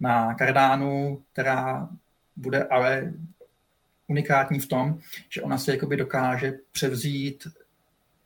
na 0.00 0.34
kardánu, 0.34 1.22
která 1.32 1.88
bude 2.36 2.64
ale 2.64 3.12
unikátní 4.06 4.58
v 4.58 4.68
tom, 4.68 4.98
že 5.28 5.42
ona 5.42 5.58
se 5.58 5.72
jakoby 5.72 5.96
dokáže 5.96 6.52
převzít 6.72 7.46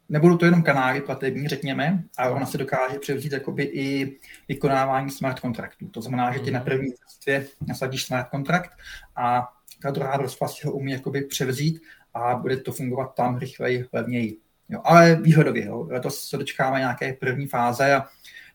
nebudou 0.08 0.36
to 0.36 0.44
jenom 0.44 0.62
kanály 0.62 1.00
platební, 1.00 1.48
řekněme, 1.48 2.02
ale 2.16 2.30
ona 2.30 2.46
se 2.46 2.58
dokáže 2.58 2.98
převzít 2.98 3.32
jakoby 3.32 3.62
i 3.64 4.18
vykonávání 4.48 5.10
smart 5.10 5.40
kontraktů. 5.40 5.88
To 5.88 6.02
znamená, 6.02 6.32
že 6.32 6.40
ty 6.40 6.50
na 6.50 6.58
mhm. 6.58 6.64
první 6.64 6.90
vrstvě 7.04 7.46
nasadíš 7.66 8.04
smart 8.04 8.28
kontrakt 8.28 8.70
a 9.16 9.48
ta 9.82 9.90
druhá 9.90 10.16
vrstva 10.16 10.48
si 10.48 10.66
ho 10.66 10.72
umí 10.72 10.92
jakoby 10.92 11.22
převzít 11.22 11.82
a 12.14 12.34
bude 12.34 12.56
to 12.56 12.72
fungovat 12.72 13.14
tam 13.14 13.38
rychleji, 13.38 13.86
levněji. 13.92 14.36
Jo, 14.68 14.80
ale 14.84 15.16
výhodově, 15.16 15.64
jo. 15.64 15.86
letos 15.90 16.28
se 16.28 16.36
dočkáme 16.36 16.78
nějaké 16.78 17.12
první 17.12 17.46
fáze 17.46 17.94
a 17.94 18.04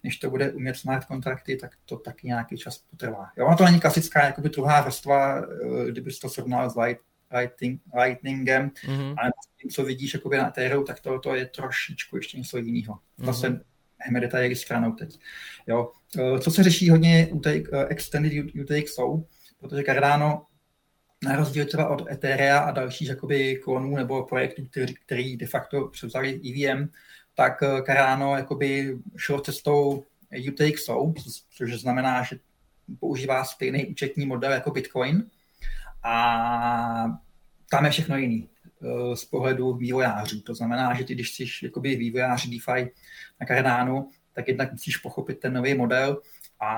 než 0.04 0.18
to 0.18 0.30
bude 0.30 0.52
umět 0.52 0.76
smart 0.76 1.06
kontrakty, 1.06 1.56
tak 1.56 1.72
to 1.86 1.98
taky 1.98 2.28
nějaký 2.28 2.58
čas 2.58 2.78
potrvá. 2.78 3.28
Jo, 3.38 3.46
ono 3.46 3.56
to 3.58 3.66
není 3.66 3.80
klasická 3.80 4.26
jakoby 4.26 4.50
druhá 4.50 4.82
vrstva, 4.82 5.42
eh, 5.42 5.92
kdyby 5.92 6.12
to 6.12 6.30
srovnal 6.30 6.70
s 6.70 6.76
Light, 6.76 7.02
Lightning, 7.38 7.82
Lightningem, 8.04 8.70
mm-hmm. 8.70 9.16
ale 9.18 9.32
tím, 9.62 9.70
co 9.70 9.84
vidíš 9.84 10.14
jakoby 10.14 10.38
na 10.38 10.48
Ethereum, 10.48 10.86
tak 10.86 11.00
to, 11.00 11.20
to 11.20 11.36
je 11.36 11.46
trošičku 11.46 12.18
ještě 12.18 12.38
něco 12.38 12.58
jiného. 12.58 12.94
Mm-hmm. 12.94 13.26
Zase 13.26 13.62
hneme 13.98 14.22
detaily 14.22 14.56
stranou 14.56 14.92
teď. 14.92 15.20
Jo. 15.68 15.92
E, 16.18 16.40
co 16.40 16.52
se 16.52 16.64
řeší 16.64 16.90
hodně 16.90 17.28
u 17.32 17.36
uh, 17.36 17.44
extended 17.90 18.34
UTXO, 18.62 19.24
protože 19.60 19.84
Cardano 19.84 20.46
na 21.24 21.36
rozdíl 21.36 21.66
třeba 21.66 21.90
od 21.90 22.12
Etherea 22.12 22.60
a 22.60 22.72
dalších 22.72 23.10
jakoby 23.10 23.56
klonů 23.56 23.96
nebo 23.96 24.24
projektů, 24.24 24.66
který, 24.66 24.94
který 24.94 25.38
de 25.38 25.48
facto 25.48 25.88
převzali 25.88 26.42
EVM, 26.50 26.88
tak 27.36 27.64
e, 27.64 27.82
Cardano 27.86 28.36
jakoby 28.36 28.98
šlo 29.18 29.42
cestou 29.42 30.04
UTXO, 30.50 31.14
což 31.50 31.82
znamená, 31.82 32.24
že 32.24 32.40
používá 33.00 33.44
stejný 33.44 33.86
účetní 33.86 34.26
model 34.26 34.52
jako 34.52 34.72
Bitcoin 34.72 35.30
a 36.04 37.06
tam 37.70 37.86
je 37.86 37.92
všechno 37.92 38.18
jiný. 38.18 38.50
Eh, 38.84 39.16
z 39.16 39.26
pohledu 39.26 39.74
vývojářů. 39.74 40.42
To 40.42 40.56
znamená, 40.56 40.94
že 40.94 41.04
ty, 41.04 41.16
když 41.16 41.36
jsi 41.36 41.46
jakoby 41.64 41.96
vývojář 41.96 42.48
DeFi 42.48 42.92
na 43.42 43.48
Cardano, 43.48 44.10
tak 44.34 44.48
jednak 44.48 44.72
musíš 44.72 44.98
pochopit 44.98 45.40
ten 45.40 45.54
nový 45.54 45.74
model 45.74 46.22
a, 46.60 46.70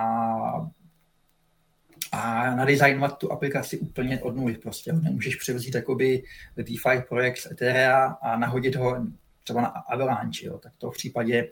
a 2.11 2.55
nadizajnovat 2.55 3.17
tu 3.17 3.31
aplikaci 3.31 3.79
úplně 3.79 4.21
od 4.21 4.35
nuly. 4.35 4.53
Prostě 4.53 4.93
nemůžeš 4.93 5.35
převzít 5.35 5.75
jakoby 5.75 6.23
DeFi 6.57 7.01
projekt 7.09 7.37
z 7.37 7.45
Etherea 7.51 8.05
a 8.05 8.37
nahodit 8.37 8.75
ho 8.75 9.07
třeba 9.43 9.61
na 9.61 9.67
Avalanche. 9.67 10.45
Jo. 10.45 10.57
Tak 10.57 10.73
to 10.77 10.91
v 10.91 10.97
případě 10.97 11.47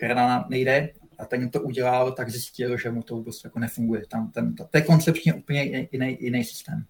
Cardano 0.00 0.44
nejde 0.48 0.88
a 1.18 1.24
ten 1.24 1.50
to 1.50 1.60
udělal, 1.60 2.12
tak 2.12 2.30
zjistil, 2.30 2.78
že 2.78 2.90
mu 2.90 3.02
to 3.02 3.16
vůbec 3.16 3.44
jako 3.44 3.58
nefunguje. 3.58 4.06
Tam 4.06 4.30
ten, 4.30 4.54
to, 4.54 4.64
to 4.64 4.78
je 4.78 4.82
koncepčně 4.82 5.34
úplně 5.34 5.88
jiný, 5.92 6.18
jiný 6.20 6.44
systém. 6.44 6.86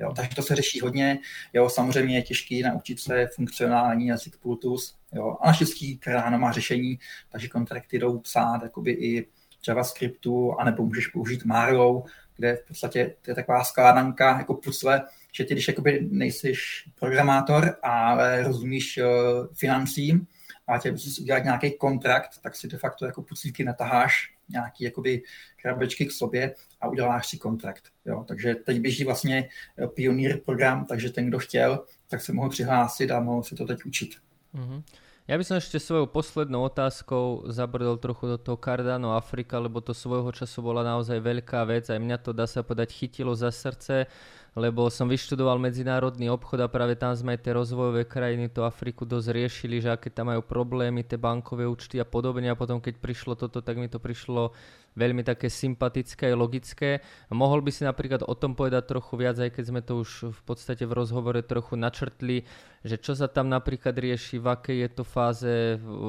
Jo, 0.00 0.12
takže 0.16 0.36
to 0.36 0.42
se 0.42 0.54
řeší 0.54 0.80
hodně. 0.80 1.18
Jo, 1.52 1.68
samozřejmě 1.68 2.16
je 2.16 2.22
těžký 2.22 2.62
naučit 2.62 3.00
se 3.00 3.26
funkcionální 3.34 4.06
jazyk 4.06 4.36
Plutus. 4.36 4.96
Jo, 5.12 5.36
a 5.40 5.46
naštěstí 5.46 6.00
Cardano 6.04 6.38
má 6.38 6.52
řešení, 6.52 6.98
takže 7.32 7.48
kontrakty 7.48 7.98
jdou 7.98 8.18
psát 8.18 8.62
jakoby 8.62 8.90
i 8.90 9.26
JavaScriptu, 9.68 10.60
anebo 10.60 10.86
můžeš 10.86 11.06
použít 11.06 11.44
Marlow, 11.44 12.02
kde 12.36 12.56
v 12.56 12.68
podstatě 12.68 13.14
to 13.22 13.30
je 13.30 13.34
taková 13.34 13.64
skládanka 13.64 14.38
jako 14.38 14.54
pucle, 14.54 15.02
že 15.32 15.44
ty, 15.44 15.54
když 15.54 15.68
jakoby 15.68 16.08
nejsiš 16.10 16.88
programátor, 16.98 17.76
ale 17.82 18.42
rozumíš 18.42 18.98
uh, 18.98 19.46
financím 19.54 20.26
a 20.68 20.78
tě 20.78 20.90
musíš 20.90 21.20
udělat 21.20 21.44
nějaký 21.44 21.70
kontrakt, 21.70 22.30
tak 22.42 22.56
si 22.56 22.68
de 22.68 22.78
facto 22.78 23.06
jako 23.06 23.22
puclíky 23.22 23.64
nataháš 23.64 24.34
nějaký 24.48 24.84
jakoby 24.84 25.22
krabičky 25.62 26.06
k 26.06 26.12
sobě 26.12 26.54
a 26.80 26.88
uděláš 26.88 27.28
si 27.28 27.38
kontrakt. 27.38 27.88
Jo. 28.04 28.24
Takže 28.28 28.54
teď 28.54 28.80
běží 28.80 29.04
vlastně 29.04 29.48
eh, 29.78 29.86
pionýr 29.86 30.40
program, 30.40 30.84
takže 30.84 31.10
ten, 31.10 31.26
kdo 31.26 31.38
chtěl, 31.38 31.84
tak 32.08 32.20
se 32.20 32.32
mohl 32.32 32.48
přihlásit 32.48 33.10
a 33.10 33.20
mohl 33.20 33.42
se 33.42 33.54
to 33.54 33.66
teď 33.66 33.84
učit. 33.84 34.10
Mm-hmm. 34.54 34.82
Ja 35.28 35.36
by 35.36 35.44
som 35.44 35.60
ešte 35.60 35.76
svojou 35.76 36.08
poslednou 36.08 36.64
otázkou 36.64 37.52
zabrdol 37.52 38.00
trochu 38.00 38.32
do 38.32 38.40
toho 38.40 38.56
Cardano 38.56 39.12
Afrika, 39.12 39.60
lebo 39.60 39.84
to 39.84 39.92
svojho 39.92 40.32
času 40.32 40.64
bola 40.64 40.80
naozaj 40.80 41.20
veľká 41.20 41.68
vec. 41.68 41.92
Aj 41.92 42.00
mňa 42.00 42.16
to, 42.24 42.32
dá 42.32 42.48
sa 42.48 42.64
povedať, 42.64 42.96
chytilo 42.96 43.36
za 43.36 43.52
srdce 43.52 44.08
lebo 44.56 44.88
som 44.88 45.10
vyštudoval 45.10 45.60
medzinárodný 45.60 46.32
obchod 46.32 46.64
a 46.64 46.72
práve 46.72 46.96
tam 46.96 47.12
sme 47.12 47.36
aj 47.36 47.40
tie 47.44 47.52
rozvojové 47.52 48.08
krajiny, 48.08 48.48
to 48.48 48.64
Afriku 48.64 49.04
dosť 49.04 49.28
riešili, 49.34 49.82
že 49.84 49.92
aké 49.92 50.08
tam 50.08 50.32
majú 50.32 50.40
problémy, 50.40 51.04
tie 51.04 51.20
bankové 51.20 51.68
účty 51.68 52.00
a 52.00 52.06
podobne. 52.08 52.48
A 52.48 52.56
potom 52.56 52.80
keď 52.80 52.96
prišlo 52.96 53.36
toto, 53.36 53.60
tak 53.60 53.76
mi 53.76 53.90
to 53.90 54.00
prišlo 54.00 54.56
veľmi 54.96 55.22
také 55.26 55.50
sympatické 55.52 56.32
logické. 56.34 57.00
Mohol 57.30 57.66
by 57.66 57.70
si 57.74 57.82
napríklad 57.84 58.24
o 58.26 58.34
tom 58.34 58.54
povedať 58.54 58.94
trochu 58.94 59.14
viac, 59.18 59.36
aj 59.38 59.50
keď 59.54 59.64
sme 59.64 59.80
to 59.82 60.00
už 60.00 60.32
v 60.32 60.42
podstate 60.46 60.86
v 60.86 60.96
rozhovore 60.96 61.38
trochu 61.42 61.74
načrtli, 61.78 62.46
že 62.82 62.96
čo 62.98 63.14
sa 63.14 63.26
tam 63.26 63.50
napríklad 63.50 63.94
rieši, 63.94 64.38
v 64.38 64.46
akej 64.48 64.78
je 64.82 64.90
to 64.90 65.04
fáze, 65.04 65.54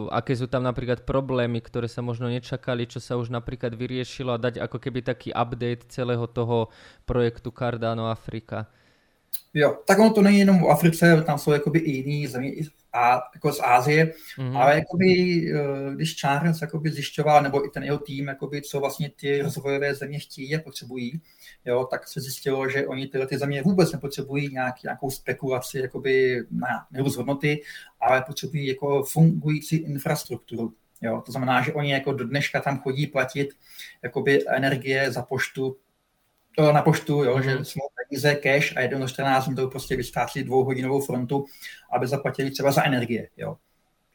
aké 0.09 0.33
sú 0.37 0.49
tam 0.49 0.63
napríklad 0.65 1.05
problémy, 1.05 1.61
ktoré 1.61 1.89
sa 1.89 2.01
možno 2.01 2.29
nečakali, 2.29 2.89
čo 2.89 3.01
sa 3.01 3.17
už 3.17 3.29
napríklad 3.33 3.73
vyriešilo 3.73 4.33
a 4.33 4.41
dať 4.41 4.61
ako 4.61 4.77
keby 4.77 5.05
taký 5.05 5.29
update 5.33 5.89
celého 5.89 6.25
toho 6.29 6.69
projektu 7.05 7.53
Cardano 7.53 8.09
Afrika. 8.09 8.69
Jo, 9.53 9.81
tak 9.85 9.99
ono 9.99 10.13
to 10.13 10.21
není 10.21 10.39
jenom 10.39 10.59
v 10.59 10.69
Africe, 10.69 11.23
tam 11.25 11.37
jsou 11.37 11.51
jakoby 11.51 11.79
i 11.79 11.91
jiný 11.91 12.27
země, 12.27 12.51
a, 12.93 13.21
jako 13.35 13.53
z 13.53 13.59
Ázie, 13.63 14.05
mm-hmm. 14.05 14.57
ale 14.57 14.75
jakoby, 14.75 15.05
eh, 15.53 15.95
když 15.95 16.15
Charles 16.15 16.61
jakoby 16.61 16.91
zjišťoval, 16.91 17.43
nebo 17.43 17.65
i 17.65 17.69
ten 17.69 17.83
jeho 17.83 17.97
tým, 17.97 18.27
jakoby, 18.27 18.61
co 18.61 18.79
vlastně 18.79 19.11
ty 19.15 19.41
rozvojové 19.41 19.95
země 19.95 20.19
chtějí 20.19 20.55
a 20.55 20.61
potřebují, 20.61 21.21
jo, 21.65 21.87
tak 21.91 22.07
se 22.07 22.21
zjistilo, 22.21 22.69
že 22.69 22.87
oni 22.87 23.07
tyhle 23.07 23.27
ty 23.27 23.37
země 23.37 23.61
vůbec 23.61 23.91
nepotřebují 23.91 24.49
nějak, 24.53 24.83
nějakou 24.83 25.11
spekulaci 25.11 25.79
jakoby 25.79 26.43
na 26.51 26.67
nerůst 26.91 27.17
hodnoty, 27.17 27.61
ale 28.01 28.21
potřebují 28.21 28.67
jako 28.67 29.03
fungující 29.03 29.75
infrastrukturu. 29.75 30.73
Jo, 31.01 31.23
to 31.25 31.31
znamená, 31.31 31.61
že 31.61 31.73
oni 31.73 31.91
jako 31.91 32.13
do 32.13 32.27
dneška 32.27 32.61
tam 32.61 32.79
chodí 32.79 33.07
platit 33.07 33.49
jakoby 34.03 34.47
energie 34.47 35.11
za 35.11 35.21
poštu 35.21 35.77
na 36.71 36.81
poštu, 36.81 37.23
jo, 37.23 37.41
že 37.41 37.57
jsou 37.65 37.79
peníze, 38.09 38.35
cash 38.35 38.77
a 38.77 38.81
jednou 38.81 38.99
do 38.99 39.07
14 39.07 39.45
dní 39.45 39.55
to 39.55 39.67
prostě 39.67 39.95
vystáčí 39.95 40.43
dvouhodinovou 40.43 41.01
frontu, 41.01 41.45
aby 41.91 42.07
zaplatili 42.07 42.51
třeba 42.51 42.71
za 42.71 42.83
energie. 42.83 43.29
Jo. 43.37 43.57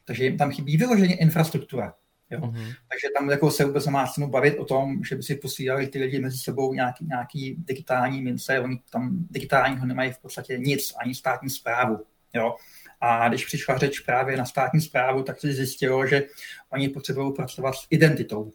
Takže 0.04 0.24
jim 0.24 0.38
tam 0.38 0.50
chybí 0.50 0.76
vyloženě 0.76 1.16
infrastruktura. 1.16 1.94
Jo. 2.30 2.40
Mm. 2.40 2.54
Takže 2.62 3.08
tam 3.18 3.30
jako 3.30 3.50
se 3.50 3.64
vůbec 3.64 3.86
má 3.86 4.06
cenu 4.06 4.28
bavit 4.28 4.58
o 4.58 4.64
tom, 4.64 5.04
že 5.04 5.16
by 5.16 5.22
si 5.22 5.34
posílali 5.34 5.86
ty 5.86 5.98
lidi 5.98 6.20
mezi 6.20 6.38
sebou 6.38 6.74
nějaký, 6.74 7.06
nějaký 7.06 7.56
digitální 7.58 8.22
mince, 8.22 8.60
oni 8.60 8.80
tam 8.90 9.10
digitálního 9.30 9.86
nemají 9.86 10.12
v 10.12 10.18
podstatě 10.18 10.58
nic, 10.58 10.94
ani 10.96 11.14
státní 11.14 11.50
zprávu. 11.50 11.98
Jo. 12.34 12.56
A 13.00 13.28
když 13.28 13.46
přišla 13.46 13.78
řeč 13.78 14.00
právě 14.00 14.36
na 14.36 14.44
státní 14.44 14.80
zprávu, 14.80 15.22
tak 15.22 15.40
se 15.40 15.52
zjistilo, 15.52 16.06
že 16.06 16.22
oni 16.70 16.88
potřebují 16.88 17.32
pracovat 17.32 17.74
s 17.74 17.86
identitou. 17.90 18.52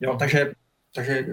Jo, 0.00 0.12
mm. 0.12 0.18
takže, 0.18 0.52
takže 0.94 1.26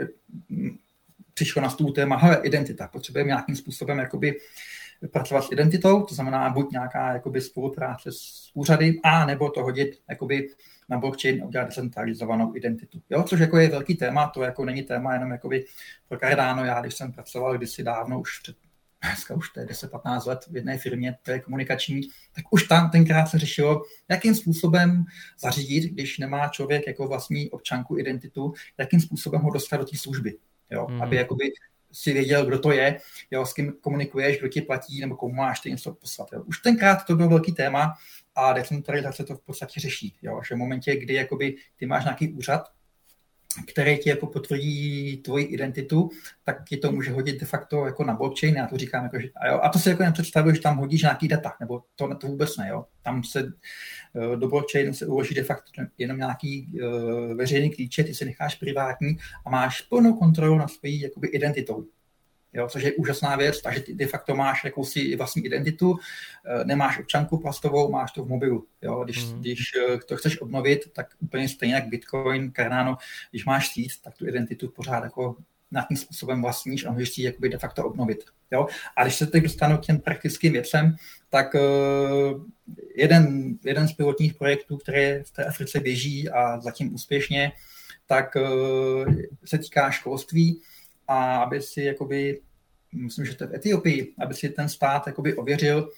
přišlo 1.35 1.61
na 1.61 1.69
stůl 1.69 1.91
téma, 1.91 2.17
hele, 2.17 2.41
identita, 2.43 2.87
potřebujeme 2.87 3.27
nějakým 3.27 3.55
způsobem 3.55 3.99
jakoby 3.99 4.39
pracovat 5.11 5.41
s 5.41 5.51
identitou, 5.51 6.03
to 6.03 6.15
znamená 6.15 6.49
buď 6.49 6.71
nějaká 6.71 7.13
jakoby 7.13 7.41
spolupráce 7.41 8.11
s 8.11 8.51
úřady, 8.53 8.99
a 9.03 9.25
nebo 9.25 9.49
to 9.49 9.63
hodit 9.63 10.01
jakoby 10.09 10.49
na 10.89 10.97
blockchain 10.97 11.43
a 11.43 11.45
udělat 11.45 11.65
decentralizovanou 11.65 12.55
identitu. 12.55 13.01
Jo, 13.09 13.23
což 13.23 13.39
jako 13.39 13.57
je 13.57 13.69
velký 13.69 13.95
téma, 13.95 14.27
to 14.27 14.43
jako 14.43 14.65
není 14.65 14.83
téma 14.83 15.13
jenom 15.13 15.31
jakoby 15.31 15.65
pro 16.07 16.19
Cardano. 16.19 16.65
Já, 16.65 16.81
když 16.81 16.93
jsem 16.93 17.11
pracoval 17.11 17.57
kdysi 17.57 17.83
dávno, 17.83 18.19
už 18.19 18.39
před 18.39 18.55
dneska 19.03 19.35
už 19.35 19.49
to 19.49 19.59
je 19.59 19.65
10-15 19.65 20.27
let 20.27 20.45
v 20.51 20.55
jedné 20.55 20.77
firmě 20.77 21.17
telekomunikační, 21.23 22.01
tak 22.35 22.45
už 22.51 22.63
tam 22.63 22.89
tenkrát 22.89 23.25
se 23.25 23.39
řešilo, 23.39 23.81
jakým 24.09 24.35
způsobem 24.35 25.05
zařídit, 25.39 25.91
když 25.91 26.17
nemá 26.17 26.47
člověk 26.47 26.87
jako 26.87 27.07
vlastní 27.07 27.49
občanku 27.49 27.97
identitu, 27.97 28.53
jakým 28.77 28.99
způsobem 28.99 29.41
ho 29.41 29.51
dostat 29.51 29.77
do 29.77 29.85
té 29.85 29.97
služby 29.97 30.37
jo? 30.71 30.87
Mm. 30.89 31.01
aby 31.01 31.15
jakoby 31.15 31.51
si 31.91 32.13
věděl, 32.13 32.45
kdo 32.45 32.59
to 32.59 32.71
je, 32.71 32.97
jo, 33.31 33.45
s 33.45 33.53
kým 33.53 33.73
komunikuješ, 33.81 34.39
kdo 34.39 34.47
ti 34.47 34.61
platí, 34.61 35.01
nebo 35.01 35.15
komu 35.15 35.33
máš 35.33 35.59
ty 35.59 35.71
něco 35.71 35.93
poslat. 35.93 36.27
Jo. 36.33 36.43
Už 36.43 36.59
tenkrát 36.59 37.05
to 37.05 37.15
bylo 37.15 37.29
velký 37.29 37.51
téma 37.51 37.93
a 38.35 38.53
decentralizace 38.53 39.23
to 39.23 39.35
v 39.35 39.41
podstatě 39.41 39.79
řeší. 39.79 40.15
Jo, 40.21 40.41
že 40.47 40.55
v 40.55 40.57
momentě, 40.57 40.95
kdy 40.95 41.13
jakoby, 41.13 41.55
ty 41.75 41.85
máš 41.85 42.03
nějaký 42.03 42.33
úřad, 42.33 42.74
který 43.67 43.97
ti 43.97 44.09
jako 44.09 44.27
potvrdí 44.27 45.17
tvoji 45.17 45.45
identitu, 45.45 46.09
tak 46.43 46.63
ti 46.69 46.77
to 46.77 46.91
může 46.91 47.11
hodit 47.11 47.39
de 47.39 47.45
facto 47.45 47.85
jako 47.85 48.03
na 48.03 48.13
blockchain, 48.13 48.55
já 48.55 48.67
to 48.67 48.77
říkám 48.77 49.03
jako, 49.03 49.19
že, 49.19 49.29
a, 49.35 49.47
jo, 49.47 49.59
a 49.63 49.69
to 49.69 49.79
si 49.79 49.89
jako 49.89 50.03
nepředstavuje, 50.03 50.55
že 50.55 50.61
tam 50.61 50.77
hodíš 50.77 51.01
nějaký 51.01 51.27
data, 51.27 51.53
nebo 51.59 51.83
to, 51.95 52.15
to 52.15 52.27
vůbec 52.27 52.57
ne, 52.57 52.67
jo. 52.69 52.85
Tam 53.01 53.23
se 53.23 53.53
eh, 54.15 54.35
do 54.35 54.47
blockchainu 54.47 54.93
se 54.93 55.05
uloží 55.05 55.35
de 55.35 55.43
facto 55.43 55.71
jenom 55.97 56.17
nějaký 56.17 56.67
uh, 56.73 57.33
veřejný 57.33 57.69
klíče, 57.69 58.03
ty 58.03 58.13
si 58.13 58.25
necháš 58.25 58.55
privátní 58.55 59.17
a 59.45 59.49
máš 59.49 59.81
plnou 59.81 60.13
kontrolu 60.13 60.57
nad 60.57 60.67
svojí 60.67 61.01
jakoby 61.01 61.27
identitou 61.27 61.85
jo, 62.55 62.67
což 62.69 62.83
je 62.83 62.93
úžasná 62.93 63.35
věc, 63.35 63.61
takže 63.61 63.79
ty 63.79 63.93
de 63.93 64.07
facto 64.07 64.35
máš 64.35 64.63
jakousi 64.63 65.15
vlastní 65.15 65.45
identitu, 65.45 65.95
eh, 66.45 66.65
nemáš 66.65 66.99
občanku 66.99 67.37
plastovou, 67.37 67.91
máš 67.91 68.11
to 68.11 68.23
v 68.23 68.29
mobilu. 68.29 68.65
Jo. 68.81 69.03
Když, 69.03 69.25
mm. 69.25 69.39
když 69.39 69.71
eh, 69.75 69.97
to 69.97 70.17
chceš 70.17 70.41
obnovit, 70.41 70.93
tak 70.93 71.07
úplně 71.19 71.49
stejně 71.49 71.75
jak 71.75 71.87
Bitcoin, 71.87 72.51
Cardano, 72.55 72.97
když 73.31 73.45
máš 73.45 73.73
síť, 73.73 74.01
tak 74.01 74.17
tu 74.17 74.27
identitu 74.27 74.69
pořád 74.69 75.03
jako 75.03 75.35
nějakým 75.71 75.97
způsobem 75.97 76.41
vlastníš 76.41 76.85
a 76.85 76.91
můžeš 76.91 77.09
si 77.09 77.21
jakoby 77.21 77.49
de 77.49 77.57
facto 77.57 77.85
obnovit. 77.85 78.23
Jo? 78.51 78.67
A 78.95 79.03
když 79.03 79.15
se 79.15 79.27
teď 79.27 79.43
dostanu 79.43 79.77
k 79.77 79.81
těm 79.81 79.99
praktickým 79.99 80.53
věcem, 80.53 80.95
tak 81.29 81.53
uh, 81.53 82.45
jeden, 82.95 83.55
jeden 83.65 83.87
z 83.87 83.93
pilotních 83.93 84.33
projektů, 84.33 84.77
které 84.77 85.23
v 85.23 85.31
té 85.31 85.45
Africe 85.45 85.79
běží 85.79 86.29
a 86.29 86.59
zatím 86.59 86.93
úspěšně, 86.93 87.51
tak 88.05 88.35
uh, 88.35 89.15
se 89.45 89.57
týká 89.57 89.91
školství 89.91 90.61
a 91.07 91.37
aby 91.37 91.61
si 91.61 91.83
jakoby, 91.83 92.41
myslím, 92.93 93.25
že 93.25 93.35
to 93.35 93.43
je 93.43 93.47
v 93.47 93.55
Etiopii, 93.55 94.13
aby 94.19 94.33
si 94.33 94.49
ten 94.49 94.69
stát 94.69 95.07
jakoby 95.07 95.33
ověřil, 95.33 95.89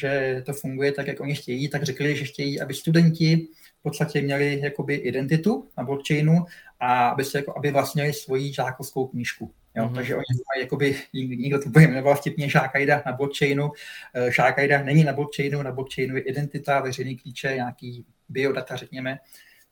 že 0.00 0.42
to 0.46 0.52
funguje 0.52 0.92
tak, 0.92 1.06
jak 1.06 1.20
oni 1.20 1.34
chtějí, 1.34 1.68
tak 1.68 1.82
řekli, 1.82 2.16
že 2.16 2.24
chtějí, 2.24 2.60
aby 2.60 2.74
studenti 2.74 3.48
v 3.78 3.82
podstatě 3.82 4.20
měli 4.20 4.60
jakoby 4.60 4.94
identitu 4.94 5.68
na 5.78 5.84
blockchainu 5.84 6.44
a 6.80 7.08
aby, 7.08 7.24
se, 7.24 7.38
jako, 7.38 7.54
aby 7.56 7.70
vlastnili 7.70 8.12
svoji 8.12 8.52
žákovskou 8.52 9.06
knížku. 9.06 9.54
Jo? 9.76 9.84
Mm-hmm. 9.84 9.94
Takže 9.94 10.14
oni 10.14 10.24
mají, 10.54 10.64
jakoby, 10.64 10.96
někdo 11.12 11.62
to 11.62 11.68
bude 11.68 11.84
jmenovat 11.84 12.14
vtipně 12.14 12.50
Šákajda 12.50 13.02
na 13.06 13.12
blockchainu. 13.12 13.70
Eh, 14.14 14.82
není 14.84 15.04
na 15.04 15.12
blockchainu, 15.12 15.62
na 15.62 15.72
blockchainu 15.72 16.16
je 16.16 16.22
identita, 16.22 16.80
veřejný 16.80 17.16
klíče, 17.16 17.52
nějaký 17.54 18.04
biodata, 18.28 18.76
řekněme, 18.76 19.18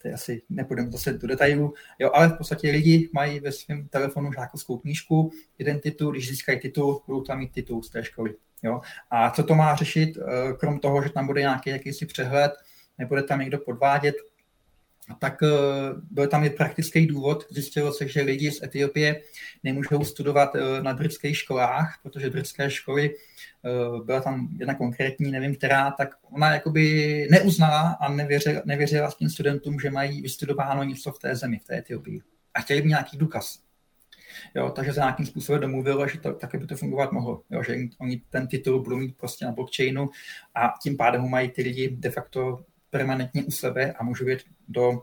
je 0.05 0.15
asi 0.15 0.43
nepůjdeme 0.51 0.91
zase 0.91 1.13
do 1.13 1.29
detailů, 1.29 1.75
jo, 1.99 2.11
ale 2.15 2.29
v 2.29 2.37
podstatě 2.37 2.71
lidi 2.71 3.11
mají 3.13 3.41
ve 3.41 3.53
svém 3.53 3.89
telefonu 3.89 4.33
žákovskou 4.33 4.79
knížku, 4.79 5.31
identitu, 5.59 6.11
když 6.11 6.29
získají 6.29 6.61
titul, 6.61 7.03
budou 7.07 7.21
tam 7.21 7.39
mít 7.39 7.53
titul 7.53 7.83
z 7.83 7.91
té 7.91 8.05
školy. 8.05 8.35
Jo. 8.63 8.81
A 9.11 9.31
co 9.31 9.43
to 9.43 9.55
má 9.55 9.75
řešit, 9.75 10.19
eh, 10.19 10.53
krom 10.53 10.79
toho, 10.79 11.03
že 11.03 11.11
tam 11.11 11.27
bude 11.27 11.41
nějaký 11.41 11.71
jakýsi 11.71 12.07
přehled, 12.07 12.53
nebude 12.99 13.23
tam 13.23 13.41
někdo 13.41 13.59
podvádět, 13.59 14.15
tak 15.19 15.43
eh, 15.43 15.49
byl 16.11 16.27
tam 16.27 16.45
i 16.45 16.51
praktický 16.51 17.07
důvod. 17.07 17.47
Zjistilo 17.51 17.93
se, 17.93 18.09
že 18.09 18.23
lidi 18.23 18.51
z 18.51 18.63
Etiopie 18.63 19.23
nemůžou 19.63 20.05
studovat 20.05 20.55
eh, 20.55 20.83
na 20.83 20.95
britských 20.95 21.37
školách, 21.37 21.99
protože 22.03 22.31
britské 22.31 22.71
školy, 22.71 23.15
eh, 23.15 24.05
byla 24.05 24.21
tam 24.21 24.49
jedna 24.59 24.75
konkrétní, 24.75 25.31
nevím 25.31 25.57
která, 25.57 25.91
tak 25.91 26.09
ona 26.23 26.55
jakoby 26.55 27.29
neuznala 27.31 27.97
a 28.01 28.13
nevěřila, 28.13 28.63
nevěřila 28.65 29.11
s 29.11 29.17
tím 29.17 29.31
studentům, 29.31 29.81
že 29.81 29.91
mají 29.91 30.23
vystudováno 30.23 30.85
něco 30.85 31.13
v 31.13 31.19
té 31.19 31.37
zemi, 31.37 31.59
v 31.59 31.65
té 31.65 31.79
Etiopii. 31.79 32.23
A 32.55 32.61
chtěli 32.61 32.83
by 32.83 32.89
nějaký 32.89 33.17
důkaz. 33.17 33.59
Jo, 34.55 34.71
takže 34.71 34.93
se 34.93 35.01
nějakým 35.01 35.27
způsobem 35.27 35.61
domluvilo, 35.61 36.09
že 36.09 36.19
to, 36.19 36.33
taky 36.33 36.59
by 36.59 36.67
to 36.67 36.77
fungovat 36.77 37.13
mohlo. 37.13 37.43
Jo, 37.51 37.63
že 37.63 37.77
oni 37.99 38.23
ten 38.31 38.47
titul 38.47 38.83
budou 38.83 38.97
mít 38.97 39.17
prostě 39.17 39.45
na 39.45 39.53
blockchainu 39.53 40.09
a 40.55 40.75
tím 40.83 40.97
pádem 40.97 41.29
mají 41.29 41.51
ty 41.51 41.63
lidi 41.63 41.97
de 41.99 42.11
facto 42.11 42.65
permanentně 42.93 43.45
u 43.45 43.51
sebe 43.51 43.93
a 43.93 44.05
můžu 44.05 44.29
jít 44.29 44.45
do 44.69 45.03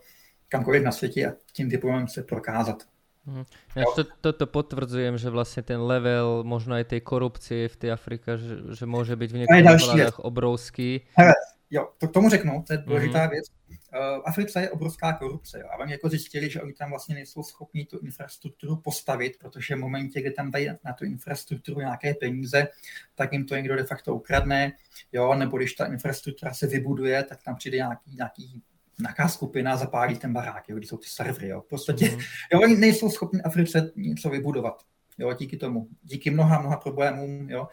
kamkoliv 0.50 0.84
na 0.84 0.92
světě 0.92 1.28
a 1.28 1.36
tím 1.54 1.70
diplomem 1.70 2.08
se 2.08 2.24
prokázat. 2.24 2.86
Mm. 3.26 3.46
Ja 3.76 3.86
to, 3.94 4.02
toto 4.26 4.50
potvrdzujem, 4.50 5.20
že 5.22 5.30
vlastne 5.30 5.62
ten 5.62 5.78
level 5.78 6.42
možno 6.42 6.80
aj 6.80 6.96
tej 6.96 7.02
korupcie 7.06 7.70
v 7.70 7.76
tej 7.78 7.90
Afrike, 7.94 8.42
že, 8.42 8.74
že 8.74 8.86
môže 8.90 9.14
byť 9.14 9.30
v 9.30 9.38
niektorých 9.44 9.86
vládách 9.86 10.18
obrovský. 10.24 11.06
Hele, 11.14 11.36
jo, 11.70 11.94
to 12.02 12.10
k 12.10 12.16
tomu 12.16 12.30
řeknu, 12.30 12.64
to 12.66 12.74
je 12.74 12.78
důležitá 12.78 13.22
mm. 13.26 13.30
věc. 13.30 13.46
Uh, 13.94 14.22
Africe 14.26 14.62
je 14.62 14.70
obrovská 14.70 15.14
korupce 15.14 15.60
jo, 15.60 15.66
a 15.72 15.78
oni 15.78 15.92
jako 15.92 16.10
zjistili, 16.10 16.50
že 16.50 16.62
oni 16.62 16.74
tam 16.74 16.90
vlastně 16.90 17.16
nejsou 17.16 17.44
schopni 17.44 17.86
tu 17.86 18.00
infrastrukturu 18.00 18.76
postavit, 18.76 19.38
protože 19.40 19.76
v 19.76 19.80
momentě, 19.80 20.22
kdy 20.22 20.32
tam 20.32 20.52
dají 20.52 20.70
na 20.84 20.94
tu 20.94 21.06
infrastrukturu 21.06 21.80
nějaké 21.80 22.14
peníze, 22.14 22.68
tak 23.16 23.34
jim 23.34 23.46
to 23.46 23.56
někdo 23.56 23.76
de 23.76 23.84
facto 23.84 24.16
ukradne, 24.16 24.72
jo, 25.12 25.36
nebo 25.36 25.58
když 25.58 25.74
ta 25.74 25.86
infrastruktura 25.86 26.54
se 26.54 26.68
vybuduje, 26.68 27.24
tak 27.24 27.44
tam 27.44 27.56
přijde 27.56 27.78
nějaký, 27.78 28.16
nějaký 28.16 28.64
nějaká 29.00 29.28
skupina 29.28 29.78
zapálí 29.78 30.18
ten 30.18 30.34
barák, 30.34 30.70
jo, 30.70 30.78
když 30.78 30.90
jsou 30.90 30.98
ty 30.98 31.08
servery. 31.08 31.48
Jo. 31.48 31.62
V 31.62 31.68
podstatě, 31.68 32.10
mm. 32.10 32.20
jo, 32.54 32.62
oni 32.62 32.76
nejsou 32.76 33.10
schopni 33.10 33.42
Africe 33.42 33.92
něco 33.96 34.30
vybudovat. 34.30 34.84
Jo, 35.18 35.34
díky 35.34 35.58
tomu. 35.58 35.88
Díky 36.04 36.32
mnoha, 36.32 36.60
mnoha 36.60 36.78
problémům. 36.78 37.50
Jo. 37.50 37.68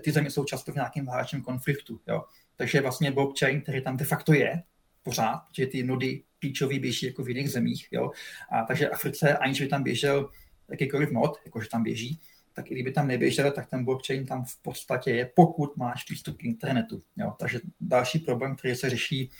Ty 0.00 0.12
země 0.12 0.30
jsou 0.30 0.44
často 0.44 0.72
v 0.72 0.74
nějakém 0.74 1.06
válečném 1.06 1.42
konfliktu. 1.42 2.00
Jo. 2.08 2.24
Takže 2.56 2.80
vlastně 2.80 3.10
blockchain, 3.10 3.60
který 3.60 3.82
tam 3.82 3.96
de 3.96 4.04
facto 4.04 4.32
je, 4.32 4.62
pořád, 5.04 5.42
protože 5.48 5.66
ty 5.66 5.82
nody 5.82 6.22
klíčový 6.38 6.78
běží 6.78 7.06
jako 7.06 7.24
v 7.24 7.28
jiných 7.28 7.50
zemích. 7.50 7.88
Jo. 7.90 8.10
A 8.52 8.62
takže 8.62 8.88
Africe, 8.88 9.36
aniž 9.36 9.60
by 9.60 9.66
tam 9.68 9.82
běžel 9.82 10.30
jakýkoliv 10.70 11.10
nod, 11.10 11.36
jakože 11.44 11.68
tam 11.68 11.82
běží, 11.82 12.20
tak 12.52 12.70
i 12.70 12.74
kdyby 12.74 12.92
tam 12.92 13.08
neběžel, 13.08 13.50
tak 13.50 13.66
ten 13.66 13.84
blockchain 13.84 14.26
tam 14.26 14.44
v 14.44 14.62
podstatě 14.62 15.10
je, 15.10 15.30
pokud 15.34 15.76
máš 15.76 16.04
přístup 16.04 16.36
k 16.36 16.44
internetu. 16.44 17.02
Jo. 17.16 17.34
Takže 17.38 17.60
další 17.80 18.18
problém, 18.18 18.56
který 18.56 18.74
se 18.74 18.90
řeší, 18.90 19.30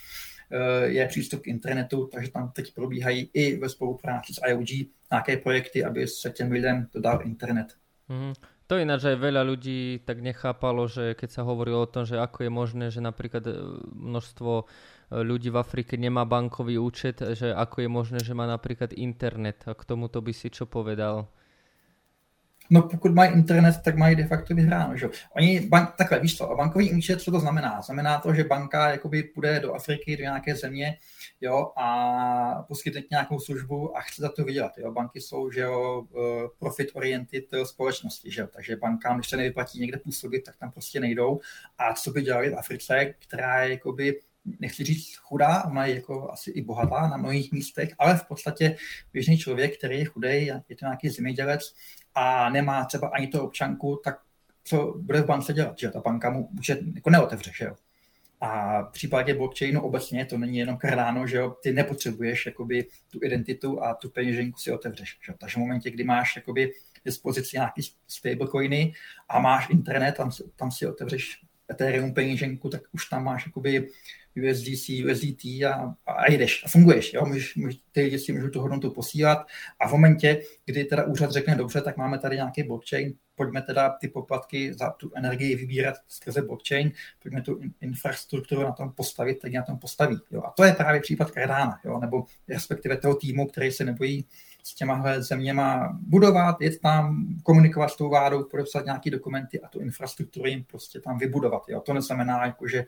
eh, 0.51 0.87
je 0.87 1.07
přístup 1.07 1.43
k 1.43 1.47
internetu, 1.47 2.09
takže 2.13 2.31
tam 2.31 2.53
teď 2.53 2.75
probíhají 2.75 3.31
i 3.35 3.57
ve 3.57 3.69
spolupráci 3.69 4.35
s 4.35 4.41
IOG 4.49 4.91
nějaké 5.11 5.37
projekty, 5.37 5.85
aby 5.85 6.07
se 6.07 6.31
těm 6.31 6.53
lidem 6.53 6.89
dodal 6.95 7.21
internet. 7.25 7.67
Mm. 8.09 8.33
To 8.65 8.81
ináč 8.81 9.05
aj 9.05 9.21
veľa 9.21 9.45
ľudí 9.45 10.01
tak 10.09 10.25
nechápalo, 10.25 10.89
že 10.89 11.13
keď 11.13 11.29
sa 11.37 11.43
hovorilo 11.45 11.85
o 11.85 11.91
tom, 11.91 12.09
že 12.09 12.17
ako 12.17 12.49
je 12.49 12.51
možné, 12.51 12.85
že 12.89 13.05
napríklad 13.05 13.45
eh, 13.45 13.61
množstvo 13.93 14.65
ľudí 15.11 15.51
v 15.51 15.61
Afrike 15.61 15.97
nemá 15.97 16.25
bankový 16.25 16.79
účet, 16.79 17.21
že 17.21 17.53
ako 17.53 17.85
je 17.85 17.89
možné, 17.89 18.19
že 18.25 18.37
má 18.37 18.47
napríklad 18.47 18.93
internet. 18.97 19.65
A 19.67 19.75
k 19.75 19.85
tomuto 19.85 20.23
by 20.23 20.33
si 20.33 20.49
čo 20.49 20.65
povedal? 20.65 21.29
No 22.71 22.83
pokud 22.83 23.13
mají 23.13 23.33
internet, 23.33 23.75
tak 23.85 23.97
mají 23.97 24.17
de 24.17 24.27
facto 24.27 24.55
vyhráno. 24.55 24.97
Že? 24.97 25.09
Oni, 25.37 25.61
bank, 25.61 25.95
takhle, 25.99 26.21
víš 26.21 26.37
co, 26.37 26.55
bankovní 26.57 26.93
účet, 26.93 27.21
co 27.21 27.31
to 27.31 27.41
znamená? 27.41 27.83
Znamená 27.83 28.19
to, 28.19 28.35
že 28.35 28.45
banka 28.45 28.91
jakoby 28.91 29.23
půjde 29.23 29.61
do 29.61 29.75
Afriky, 29.75 30.17
do 30.17 30.23
nějaké 30.23 30.55
země 30.55 30.97
jo, 31.41 31.73
a 31.77 32.65
poskytne 32.69 33.03
nějakou 33.11 33.41
službu 33.41 33.97
a 33.97 34.01
chce 34.01 34.23
za 34.23 34.29
to 34.29 34.45
vydělat. 34.45 34.73
Jo. 34.79 34.93
Banky 34.93 35.21
jsou 35.21 35.51
že 35.51 35.61
jo, 35.61 36.05
eh, 36.17 36.49
profit-oriented 36.59 37.45
společnosti, 37.65 38.31
že 38.31 38.47
takže 38.47 38.77
bankám, 38.77 39.17
když 39.17 39.31
se 39.31 39.37
nevyplatí 39.37 39.81
někde 39.81 39.99
působit, 39.99 40.41
tak 40.45 40.57
tam 40.57 40.71
prostě 40.71 41.01
nejdou. 41.01 41.41
A 41.79 41.95
co 41.95 42.11
by 42.11 42.23
dělali 42.23 42.51
v 42.51 42.59
Africe, 42.59 43.15
která 43.19 43.63
je 43.63 43.71
jakoby 43.71 44.21
nechci 44.61 44.85
říct 44.85 45.17
chudá, 45.17 45.65
ona 45.65 45.87
je 45.87 45.95
jako 45.95 46.31
asi 46.31 46.51
i 46.51 46.63
bohatá 46.63 47.09
na 47.09 47.17
mnohých 47.17 47.53
místech, 47.53 47.95
ale 47.99 48.17
v 48.17 48.27
podstatě 48.29 48.77
běžný 49.13 49.39
člověk, 49.39 49.79
který 49.79 49.99
je 49.99 50.05
chudej, 50.05 50.47
je 50.69 50.77
to 50.77 50.85
nějaký 50.85 51.09
zemědělec 51.09 51.75
a 52.15 52.51
nemá 52.51 52.85
třeba 52.85 53.09
ani 53.09 53.27
to 53.27 53.45
občanku, 53.45 54.01
tak 54.05 54.19
co 54.65 54.95
bude 54.99 55.21
v 55.21 55.27
bance 55.27 55.53
dělat, 55.53 55.79
že 55.79 55.91
ta 55.91 56.01
banka 56.01 56.31
mu 56.31 56.49
může 56.53 56.79
jako 56.95 57.11
neotevře, 57.11 57.53
že 57.55 57.65
jo. 57.65 57.75
A 58.41 58.83
v 58.83 58.93
případě 58.93 59.35
blockchainu 59.35 59.83
obecně 59.83 60.25
to 60.27 60.39
není 60.39 60.59
jenom 60.59 60.79
Cardano, 60.79 61.27
že 61.27 61.37
jo, 61.37 61.51
ty 61.63 61.73
nepotřebuješ 61.73 62.47
jakoby 62.47 62.87
tu 63.11 63.19
identitu 63.23 63.83
a 63.83 63.95
tu 63.95 64.11
peněženku 64.11 64.59
si 64.59 64.73
otevřeš. 64.73 65.19
Že? 65.27 65.33
Takže 65.39 65.55
v 65.55 65.57
momentě, 65.57 65.91
kdy 65.91 66.05
máš 66.05 66.37
jakoby 66.37 66.73
dispozici 67.05 67.57
nějaký 67.57 67.83
stablecoiny 68.09 68.95
a 69.29 69.39
máš 69.39 69.69
internet, 69.69 70.13
tam, 70.13 70.31
tam 70.57 70.71
si 70.71 70.87
otevřeš 70.87 71.41
Ethereum 71.71 72.15
peněženku, 72.15 72.69
tak 72.69 72.83
už 72.93 73.09
tam 73.09 73.25
máš 73.25 73.47
jakoby 73.47 73.89
USDC, 74.37 74.91
USDT 75.11 75.45
a, 75.45 75.95
a 76.07 76.31
jdeš 76.31 76.65
a 76.65 76.69
funguješ. 76.69 77.15
Jo? 77.15 77.27
Můžeš, 77.27 77.55
můžeš, 77.57 77.81
ty 77.93 78.01
lidi 78.01 78.19
si 78.19 78.33
můžou 78.33 78.49
tu 78.49 78.61
hodnotu 78.61 78.91
posílat 78.91 79.47
a 79.81 79.89
v 79.89 79.93
momentě, 79.93 80.43
kdy 80.65 80.85
teda 80.85 81.05
úřad 81.05 81.31
řekne 81.31 81.55
dobře, 81.55 81.81
tak 81.81 81.97
máme 81.97 82.19
tady 82.19 82.37
nějaký 82.37 82.63
blockchain, 82.63 83.15
pojďme 83.35 83.63
teda 83.63 83.91
ty 84.01 84.09
poplatky 84.09 84.75
za 84.75 84.91
tu 84.91 85.11
energii 85.15 85.57
vybírat 85.57 85.95
skrze 86.09 86.43
blockchain, 86.43 86.93
pojďme 87.23 87.43
tu 87.43 87.61
infrastrukturu 87.81 88.63
na 88.63 88.73
tom 88.73 88.93
postavit, 88.93 89.39
tak 89.39 89.53
na 89.53 89.63
tom 89.63 89.79
postaví. 89.79 90.19
Jo? 90.31 90.43
A 90.43 90.51
to 90.51 90.65
je 90.65 90.73
právě 90.73 91.01
případ 91.01 91.31
Cardano, 91.31 91.73
jo? 91.85 91.99
nebo 91.99 92.25
respektive 92.49 92.97
toho 92.97 93.15
týmu, 93.15 93.47
který 93.47 93.71
se 93.71 93.85
nebojí 93.85 94.27
s 94.65 94.75
těma 94.75 95.21
zeměma 95.21 95.99
budovat, 96.03 96.61
jet 96.61 96.81
tam, 96.81 97.27
komunikovat 97.43 97.89
s 97.89 97.97
tou 97.97 98.09
vládou, 98.09 98.45
podepsat 98.45 98.85
nějaké 98.85 99.11
dokumenty 99.11 99.61
a 99.61 99.69
tu 99.69 99.81
infrastrukturu 99.81 100.47
jim 100.47 100.65
prostě 100.65 101.01
tam 101.01 101.19
vybudovat. 101.19 101.63
Jo? 101.69 101.81
To 101.81 101.93
neznamená, 101.93 102.47
jako, 102.47 102.69
že 102.69 102.85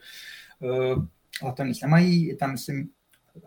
uh, 0.59 1.05
ale 1.43 1.53
to 1.53 1.65
nic 1.65 1.81
nemají, 1.81 2.27
je 2.27 2.37
tam, 2.37 2.53
myslím, 2.53 2.89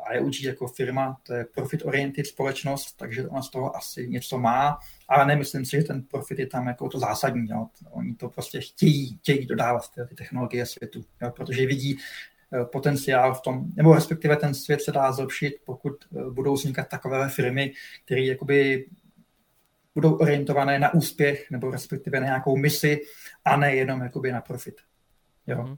a 0.05 0.13
je 0.13 0.21
určitě 0.21 0.47
jako 0.47 0.67
firma, 0.67 1.17
to 1.23 1.33
je 1.33 1.45
profit-oriented 1.45 2.27
společnost, 2.27 2.93
takže 2.97 3.27
ona 3.27 3.41
z 3.41 3.49
toho 3.49 3.75
asi 3.75 4.07
něco 4.07 4.39
má, 4.39 4.77
ale 5.07 5.25
nemyslím 5.25 5.65
si, 5.65 5.77
že 5.77 5.83
ten 5.83 6.03
profit 6.03 6.39
je 6.39 6.47
tam 6.47 6.67
jako 6.67 6.89
to 6.89 6.99
zásadní. 6.99 7.47
Jo. 7.49 7.67
Oni 7.91 8.15
to 8.15 8.29
prostě 8.29 8.61
chtějí, 8.61 9.17
chtějí 9.17 9.45
dodávat 9.45 9.91
ty, 9.91 10.01
ty 10.09 10.15
technologie 10.15 10.65
světu, 10.65 11.01
jo, 11.21 11.31
protože 11.31 11.65
vidí 11.65 11.97
eh, 12.53 12.65
potenciál 12.65 13.33
v 13.33 13.41
tom, 13.41 13.65
nebo 13.75 13.95
respektive 13.95 14.35
ten 14.35 14.53
svět 14.53 14.81
se 14.81 14.91
dá 14.91 15.11
zlepšit, 15.11 15.53
pokud 15.65 15.93
eh, 16.03 16.29
budou 16.31 16.53
vznikat 16.53 16.87
takové 16.87 17.29
firmy, 17.29 17.73
které 18.05 18.21
jakoby 18.21 18.85
budou 19.95 20.13
orientované 20.13 20.79
na 20.79 20.93
úspěch, 20.93 21.51
nebo 21.51 21.71
respektive 21.71 22.19
na 22.19 22.25
nějakou 22.25 22.57
misi, 22.57 23.01
a 23.45 23.57
ne 23.57 23.75
jenom 23.75 24.01
jakoby 24.01 24.31
na 24.31 24.41
profit. 24.41 24.75
Jo. 25.47 25.57
Mm-hmm. 25.57 25.77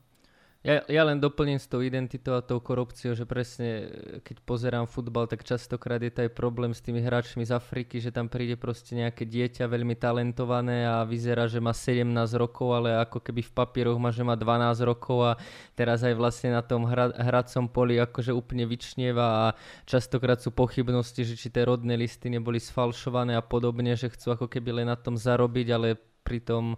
Ja, 0.61 0.85
ja 0.85 1.01
len 1.01 1.17
doplním 1.17 1.57
s 1.57 1.65
tou 1.65 1.81
identitou 1.81 2.37
a 2.37 2.45
tou 2.45 2.61
korupciou, 2.61 3.17
že 3.17 3.25
presne 3.25 3.89
keď 4.21 4.45
pozerám 4.45 4.85
futbal, 4.85 5.25
tak 5.25 5.41
častokrát 5.41 5.97
je 6.05 6.13
to 6.13 6.29
aj 6.29 6.37
problém 6.37 6.69
s 6.69 6.85
tými 6.85 7.01
hráčmi 7.01 7.41
z 7.41 7.57
Afriky, 7.57 7.97
že 7.97 8.13
tam 8.13 8.29
príde 8.29 8.53
proste 8.61 8.93
nejaké 8.93 9.25
dieťa 9.25 9.65
veľmi 9.65 9.97
talentované 9.97 10.85
a 10.85 11.01
vyzerá, 11.01 11.49
že 11.49 11.57
má 11.57 11.73
17 11.73 12.05
rokov, 12.37 12.77
ale 12.77 12.93
ako 12.93 13.25
keby 13.25 13.41
v 13.41 13.51
papieroch 13.57 13.97
má, 13.97 14.13
že 14.13 14.21
má 14.21 14.37
12 14.37 14.85
rokov 14.85 15.33
a 15.33 15.41
teraz 15.73 16.05
aj 16.05 16.13
vlastne 16.13 16.53
na 16.53 16.61
tom 16.61 16.85
hra, 16.85 17.09
hracom 17.09 17.65
poli 17.65 17.97
akože 17.97 18.29
úplne 18.29 18.69
vyčnieva 18.69 19.25
a 19.25 19.45
častokrát 19.89 20.45
sú 20.45 20.53
pochybnosti, 20.53 21.25
že 21.25 21.41
či 21.41 21.49
tie 21.49 21.65
rodné 21.65 21.97
listy 21.97 22.29
neboli 22.29 22.61
sfalšované 22.61 23.33
a 23.33 23.41
podobne, 23.41 23.97
že 23.97 24.13
chcú 24.13 24.37
ako 24.37 24.45
keby 24.45 24.85
len 24.85 24.93
na 24.93 24.97
tom 24.97 25.17
zarobiť, 25.17 25.67
ale 25.73 25.97
pritom 26.21 26.77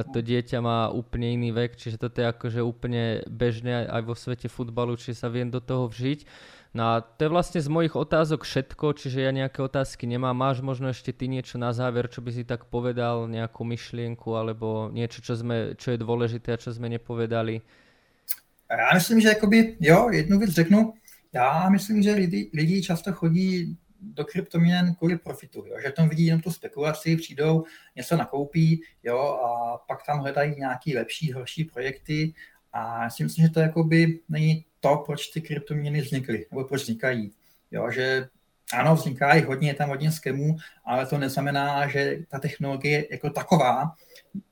to 0.00 0.24
dieťa 0.24 0.58
má 0.64 0.88
úplne 0.88 1.36
iný 1.36 1.52
vek, 1.52 1.76
čiže 1.76 2.00
toto 2.00 2.24
je 2.24 2.32
akože 2.32 2.64
úplne 2.64 3.20
bežné 3.28 3.84
aj 3.84 4.02
vo 4.08 4.16
svete 4.16 4.48
futbalu, 4.48 4.96
čiže 4.96 5.20
sa 5.20 5.28
viem 5.28 5.52
do 5.52 5.60
toho 5.60 5.84
vžiť. 5.84 6.24
No 6.72 6.96
a 6.96 7.04
to 7.04 7.28
je 7.28 7.30
vlastne 7.30 7.60
z 7.60 7.68
mojich 7.68 7.92
otázok 7.92 8.48
všetko, 8.48 8.96
čiže 8.96 9.20
ja 9.20 9.28
nejaké 9.28 9.60
otázky 9.60 10.08
nemám. 10.08 10.32
Máš 10.32 10.64
možno 10.64 10.88
ešte 10.88 11.12
ty 11.12 11.28
niečo 11.28 11.60
na 11.60 11.76
záver, 11.76 12.08
čo 12.08 12.24
by 12.24 12.32
si 12.32 12.48
tak 12.48 12.72
povedal, 12.72 13.28
nejakú 13.28 13.60
myšlienku 13.60 14.32
alebo 14.32 14.88
niečo, 14.88 15.20
čo, 15.20 15.36
sme, 15.36 15.76
čo 15.76 15.92
je 15.92 16.00
dôležité 16.00 16.56
a 16.56 16.62
čo 16.62 16.72
sme 16.72 16.88
nepovedali? 16.88 17.60
Já 18.72 18.94
myslím, 18.94 19.20
že 19.20 19.28
jakoby, 19.28 19.76
jo, 19.80 20.10
jednu 20.10 20.38
věc 20.38 20.50
řeknu. 20.50 20.92
Já 21.32 21.68
myslím, 21.68 22.02
že 22.02 22.12
lidi, 22.12 22.50
lidi 22.54 22.82
často 22.82 23.12
chodí 23.12 23.76
do 24.02 24.24
kryptoměn 24.24 24.94
kvůli 24.94 25.18
profitu, 25.18 25.64
jo? 25.66 25.76
že 25.82 25.92
tam 25.92 26.08
vidí 26.08 26.26
jenom 26.26 26.40
tu 26.40 26.50
spekulaci, 26.50 27.16
přijdou, 27.16 27.64
něco 27.96 28.16
nakoupí 28.16 28.82
jo? 29.02 29.18
a 29.18 29.78
pak 29.88 30.06
tam 30.06 30.18
hledají 30.18 30.54
nějaký 30.58 30.96
lepší, 30.96 31.32
horší 31.32 31.64
projekty 31.64 32.34
a 32.72 33.02
já 33.02 33.10
si 33.10 33.24
myslím, 33.24 33.46
že 33.46 33.52
to 33.52 33.60
jakoby 33.60 34.20
není 34.28 34.64
to, 34.80 35.02
proč 35.06 35.26
ty 35.26 35.40
kryptoměny 35.40 36.00
vznikly, 36.00 36.46
nebo 36.50 36.64
proč 36.64 36.82
vznikají. 36.82 37.32
Jo? 37.70 37.90
Že 37.90 38.28
ano, 38.72 38.94
vzniká 38.94 39.34
jich 39.34 39.46
hodně, 39.46 39.70
je 39.70 39.74
tam 39.74 39.88
hodně 39.88 40.12
skemů, 40.12 40.56
ale 40.84 41.06
to 41.06 41.18
neznamená, 41.18 41.88
že 41.88 42.18
ta 42.28 42.38
technologie 42.38 43.06
jako 43.10 43.30
taková 43.30 43.96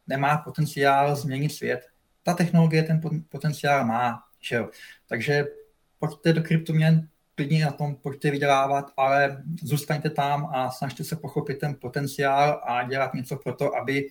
nemá 0.07 0.39
potenciál 0.39 1.17
změnit 1.17 1.51
svět. 1.51 1.87
Ta 2.23 2.35
technologie 2.35 2.83
ten 2.83 3.01
potenciál 3.29 3.85
má. 3.87 4.23
Že 4.41 4.57
jo? 4.57 4.71
Takže 5.09 5.45
pojďte 5.99 6.33
do 6.33 6.43
kryptoměn, 6.43 7.09
klidně 7.41 7.65
na 7.65 7.71
tom 7.71 7.95
pojďte 7.95 8.31
vydělávat, 8.31 8.93
ale 8.97 9.43
zůstaňte 9.63 10.11
tam 10.11 10.47
a 10.55 10.71
snažte 10.71 11.05
se 11.05 11.17
pochopit 11.17 11.59
ten 11.59 11.77
potenciál 11.81 12.61
a 12.65 12.83
dělat 12.83 13.15
něco 13.15 13.37
pro 13.37 13.55
to, 13.55 13.77
aby, 13.77 14.09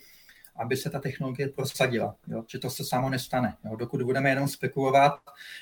aby 0.56 0.78
se 0.78 0.90
ta 0.90 1.00
technologie 1.00 1.50
prosadila. 1.50 2.16
Jo? 2.28 2.44
Že 2.48 2.60
to 2.60 2.70
se 2.70 2.86
samo 2.86 3.10
nestane. 3.10 3.58
Jo? 3.66 3.76
Dokud 3.76 4.02
budeme 4.02 4.30
jenom 4.30 4.48
spekulovat 4.48 5.20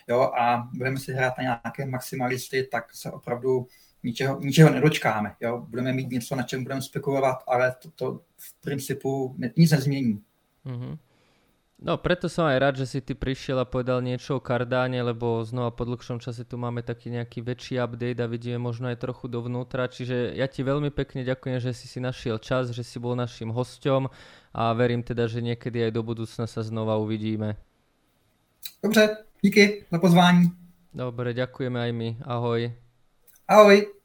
jo? 0.07 0.21
a 0.21 0.69
budeme 0.73 0.97
si 0.97 1.13
hrát 1.13 1.37
na 1.37 1.41
nějaké 1.41 1.85
maximalisty, 1.85 2.63
tak 2.71 2.95
se 2.95 3.11
opravdu 3.11 3.67
ničeho, 4.03 4.39
ničeho 4.39 4.69
nedočkáme. 4.69 5.35
Jo? 5.41 5.65
Budeme 5.69 5.93
mít 5.93 6.11
něco, 6.11 6.35
na 6.35 6.43
čem 6.43 6.63
budeme 6.63 6.81
spekulovat, 6.81 7.43
ale 7.47 7.75
to, 7.81 7.91
to 7.91 8.21
v 8.37 8.61
principu 8.61 9.35
nic 9.57 9.71
nezmění. 9.71 10.23
Mm-hmm. 10.65 10.97
No 11.77 11.93
preto 12.01 12.25
som 12.25 12.49
aj 12.49 12.57
rád, 12.57 12.75
že 12.81 12.89
si 12.89 12.99
ty 13.05 13.13
prišiel 13.13 13.61
a 13.61 13.69
povedal 13.69 14.01
niečo 14.01 14.41
o 14.41 14.41
Kardáne, 14.41 14.97
lebo 14.97 15.45
znova 15.45 15.69
po 15.69 15.85
dlhšom 15.85 16.17
čase 16.17 16.41
tu 16.41 16.57
máme 16.57 16.81
taký 16.81 17.13
nejaký 17.13 17.45
väčší 17.45 17.77
update 17.77 18.17
a 18.17 18.25
vidíme 18.25 18.57
možno 18.57 18.89
aj 18.89 18.97
trochu 18.97 19.29
dovnútra. 19.29 19.85
Čiže 19.85 20.33
ja 20.33 20.49
ti 20.49 20.65
veľmi 20.65 20.89
pekne 20.89 21.21
ďakujem, 21.21 21.61
že 21.61 21.77
si 21.77 21.85
si 21.85 22.01
našiel 22.01 22.41
čas, 22.41 22.73
že 22.73 22.81
si 22.81 22.97
bol 22.97 23.13
našim 23.13 23.53
hosťom 23.53 24.09
a 24.57 24.73
verím 24.73 25.05
teda, 25.05 25.29
že 25.29 25.45
niekedy 25.45 25.85
aj 25.85 25.91
do 25.93 26.01
budúcna 26.01 26.49
sa 26.49 26.65
znova 26.65 26.97
uvidíme. 26.97 27.61
Dobře, 28.83 29.17
díky 29.41 29.85
za 29.91 29.99
pozvání. 29.99 30.49
Dobre, 30.97 31.33
ďakujeme 31.37 31.77
aj 31.77 31.91
my. 31.93 32.09
Ahoj. 32.25 32.73
Ahoj. 33.45 33.96